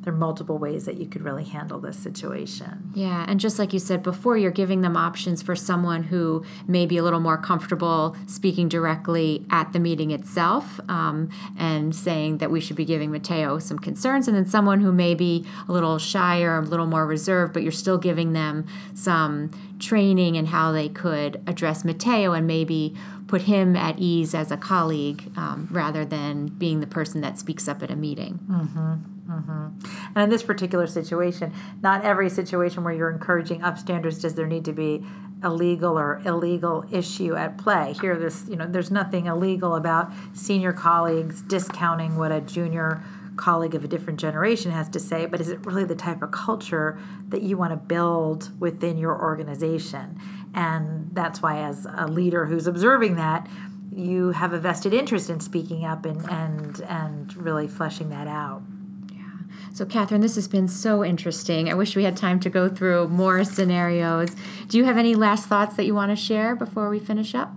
there 0.05 0.13
are 0.13 0.17
multiple 0.17 0.59
ways 0.59 0.85
that 0.85 0.97
you 0.97 1.07
could 1.07 1.23
really 1.23 1.43
handle 1.43 1.79
this 1.79 1.97
situation. 1.97 2.91
Yeah, 2.93 3.25
and 3.27 3.39
just 3.39 3.57
like 3.57 3.73
you 3.73 3.79
said 3.79 4.03
before, 4.03 4.37
you're 4.37 4.51
giving 4.51 4.81
them 4.81 4.95
options 4.95 5.41
for 5.41 5.55
someone 5.55 6.03
who 6.03 6.45
may 6.67 6.85
be 6.85 6.97
a 6.97 7.03
little 7.03 7.19
more 7.19 7.39
comfortable 7.39 8.15
speaking 8.27 8.69
directly 8.69 9.43
at 9.49 9.73
the 9.73 9.79
meeting 9.79 10.11
itself 10.11 10.79
um, 10.87 11.29
and 11.57 11.95
saying 11.95 12.37
that 12.37 12.51
we 12.51 12.61
should 12.61 12.75
be 12.75 12.85
giving 12.85 13.11
Mateo 13.11 13.57
some 13.57 13.79
concerns, 13.79 14.27
and 14.27 14.37
then 14.37 14.45
someone 14.45 14.79
who 14.79 14.91
may 14.91 15.15
be 15.15 15.43
a 15.67 15.71
little 15.71 15.97
shyer, 15.97 16.59
a 16.59 16.61
little 16.61 16.85
more 16.85 17.07
reserved, 17.07 17.51
but 17.51 17.63
you're 17.63 17.71
still 17.71 17.97
giving 17.97 18.33
them 18.33 18.67
some 18.93 19.49
training 19.85 20.35
and 20.37 20.47
how 20.47 20.71
they 20.71 20.89
could 20.89 21.41
address 21.47 21.85
Mateo 21.85 22.33
and 22.33 22.47
maybe 22.47 22.95
put 23.27 23.43
him 23.43 23.75
at 23.75 23.99
ease 23.99 24.33
as 24.33 24.51
a 24.51 24.57
colleague 24.57 25.31
um, 25.37 25.67
rather 25.71 26.05
than 26.05 26.47
being 26.47 26.79
the 26.79 26.87
person 26.87 27.21
that 27.21 27.37
speaks 27.37 27.67
up 27.67 27.81
at 27.83 27.91
a 27.91 27.95
meeting. 27.95 28.39
Mm-hmm. 28.49 29.31
Mm-hmm. 29.31 29.67
And 30.15 30.23
in 30.23 30.29
this 30.29 30.43
particular 30.43 30.87
situation, 30.87 31.53
not 31.81 32.03
every 32.03 32.29
situation 32.29 32.83
where 32.83 32.93
you're 32.93 33.09
encouraging 33.09 33.61
upstanders 33.61 34.21
does 34.21 34.35
there 34.35 34.45
need 34.45 34.65
to 34.65 34.73
be 34.73 35.03
a 35.43 35.49
legal 35.49 35.97
or 35.97 36.21
illegal 36.25 36.85
issue 36.91 37.35
at 37.35 37.57
play. 37.57 37.93
Here, 37.99 38.17
there's 38.17 38.47
you 38.47 38.55
know 38.55 38.67
there's 38.67 38.91
nothing 38.91 39.25
illegal 39.25 39.75
about 39.75 40.11
senior 40.33 40.73
colleagues 40.73 41.41
discounting 41.41 42.17
what 42.17 42.31
a 42.31 42.41
junior 42.41 43.03
colleague 43.37 43.75
of 43.75 43.83
a 43.83 43.87
different 43.87 44.19
generation 44.19 44.71
has 44.71 44.89
to 44.89 44.99
say, 44.99 45.25
but 45.25 45.41
is 45.41 45.49
it 45.49 45.65
really 45.65 45.83
the 45.83 45.95
type 45.95 46.21
of 46.21 46.31
culture 46.31 46.99
that 47.29 47.41
you 47.41 47.57
want 47.57 47.71
to 47.71 47.77
build 47.77 48.51
within 48.59 48.97
your 48.97 49.19
organization? 49.19 50.19
And 50.53 51.09
that's 51.13 51.41
why, 51.41 51.59
as 51.59 51.85
a 51.85 52.07
leader 52.07 52.45
who's 52.45 52.67
observing 52.67 53.15
that, 53.15 53.47
you 53.93 54.31
have 54.31 54.53
a 54.53 54.59
vested 54.59 54.93
interest 54.93 55.29
in 55.29 55.39
speaking 55.39 55.85
up 55.85 56.05
and 56.05 56.29
and 56.29 56.81
and 56.81 57.35
really 57.37 57.67
fleshing 57.67 58.09
that 58.09 58.27
out. 58.27 58.61
Yeah. 59.13 59.23
So, 59.73 59.85
Catherine, 59.85 60.21
this 60.21 60.35
has 60.35 60.47
been 60.47 60.67
so 60.67 61.03
interesting. 61.03 61.69
I 61.69 61.73
wish 61.73 61.95
we 61.95 62.03
had 62.03 62.17
time 62.17 62.39
to 62.41 62.49
go 62.49 62.67
through 62.69 63.07
more 63.09 63.43
scenarios. 63.43 64.35
Do 64.67 64.77
you 64.77 64.85
have 64.85 64.97
any 64.97 65.15
last 65.15 65.47
thoughts 65.47 65.75
that 65.75 65.85
you 65.85 65.95
want 65.95 66.11
to 66.11 66.15
share 66.15 66.55
before 66.55 66.89
we 66.89 66.99
finish 66.99 67.35
up? 67.35 67.51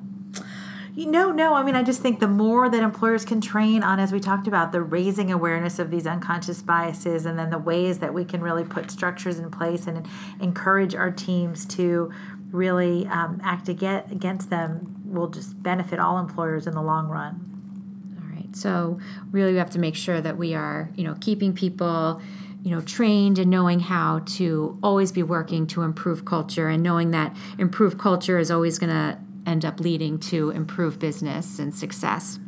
No, 1.07 1.31
no. 1.31 1.55
I 1.55 1.63
mean, 1.63 1.77
I 1.77 1.85
just 1.85 2.03
think 2.03 2.19
the 2.19 2.27
more 2.27 2.69
that 2.69 2.83
employers 2.83 3.25
can 3.25 3.41
train 3.41 3.85
on, 3.85 4.01
as 4.01 4.11
we 4.11 4.19
talked 4.19 4.49
about, 4.49 4.73
the 4.73 4.83
raising 4.83 5.31
awareness 5.31 5.79
of 5.79 5.93
these 5.93 6.09
unconscious 6.09 6.61
biases 6.61 7.25
and 7.25 7.39
then 7.39 7.51
the 7.51 7.59
ways 7.59 8.01
that 8.01 8.13
we 8.13 8.25
can 8.25 8.41
really 8.41 8.65
put 8.65 8.91
structures 8.91 9.39
in 9.39 9.49
place 9.49 9.87
and 9.87 10.09
encourage 10.41 10.97
our 10.97 11.13
teams 11.13 11.65
to 11.67 12.13
really 12.51 13.07
um, 13.07 13.41
act 13.45 13.69
against 13.69 14.51
them 14.51 14.97
will 15.05 15.29
just 15.29 15.63
benefit 15.63 16.01
all 16.01 16.19
employers 16.19 16.67
in 16.67 16.75
the 16.75 16.83
long 16.83 17.07
run. 17.07 18.17
All 18.21 18.35
right. 18.35 18.57
So 18.57 18.99
really, 19.31 19.53
we 19.53 19.59
have 19.59 19.71
to 19.71 19.79
make 19.79 19.95
sure 19.95 20.21
that 20.21 20.37
we 20.37 20.55
are, 20.55 20.91
you 20.97 21.05
know, 21.05 21.15
keeping 21.21 21.53
people, 21.53 22.21
you 22.65 22.75
know, 22.75 22.81
trained 22.81 23.39
and 23.39 23.49
knowing 23.49 23.79
how 23.79 24.21
to 24.27 24.77
always 24.83 25.13
be 25.13 25.23
working 25.23 25.69
to 25.69 25.83
improve 25.83 26.25
culture, 26.25 26.69
and 26.69 26.83
knowing 26.83 27.13
that 27.13 27.37
improved 27.57 27.99
culture 27.99 28.39
is 28.39 28.51
always 28.51 28.81
going 28.81 28.91
to 28.91 29.17
end 29.49 29.65
up 29.65 29.81
leading 29.81 30.19
to 30.19 30.51
improved 30.51 30.99
business 30.99 31.59
and 31.59 31.75
success. 31.75 32.39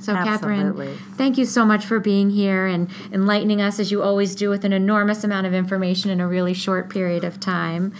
So, 0.00 0.14
Absolutely. 0.14 0.86
Catherine, 0.86 0.98
thank 1.16 1.36
you 1.36 1.44
so 1.44 1.66
much 1.66 1.84
for 1.84 2.00
being 2.00 2.30
here 2.30 2.66
and 2.66 2.88
enlightening 3.12 3.60
us 3.60 3.78
as 3.78 3.90
you 3.90 4.02
always 4.02 4.34
do 4.34 4.48
with 4.48 4.64
an 4.64 4.72
enormous 4.72 5.24
amount 5.24 5.46
of 5.46 5.52
information 5.52 6.10
in 6.10 6.20
a 6.20 6.26
really 6.26 6.54
short 6.54 6.88
period 6.88 7.22
of 7.22 7.38
time. 7.38 7.92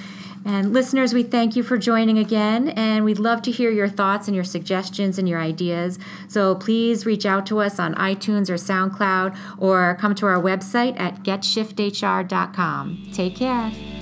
And 0.44 0.72
listeners, 0.72 1.12
we 1.12 1.22
thank 1.22 1.54
you 1.54 1.62
for 1.62 1.76
joining 1.76 2.18
again, 2.18 2.70
and 2.70 3.04
we'd 3.04 3.18
love 3.18 3.42
to 3.42 3.50
hear 3.50 3.70
your 3.70 3.88
thoughts 3.88 4.26
and 4.26 4.34
your 4.34 4.44
suggestions 4.44 5.18
and 5.18 5.28
your 5.28 5.38
ideas. 5.38 5.98
So 6.28 6.54
please 6.54 7.04
reach 7.04 7.26
out 7.26 7.44
to 7.46 7.60
us 7.60 7.78
on 7.78 7.94
iTunes 7.96 8.48
or 8.48 8.54
SoundCloud 8.54 9.36
or 9.58 9.98
come 10.00 10.14
to 10.14 10.24
our 10.24 10.40
website 10.40 10.98
at 10.98 11.22
getshifthr.com. 11.22 13.10
Take 13.12 13.36
care. 13.36 13.99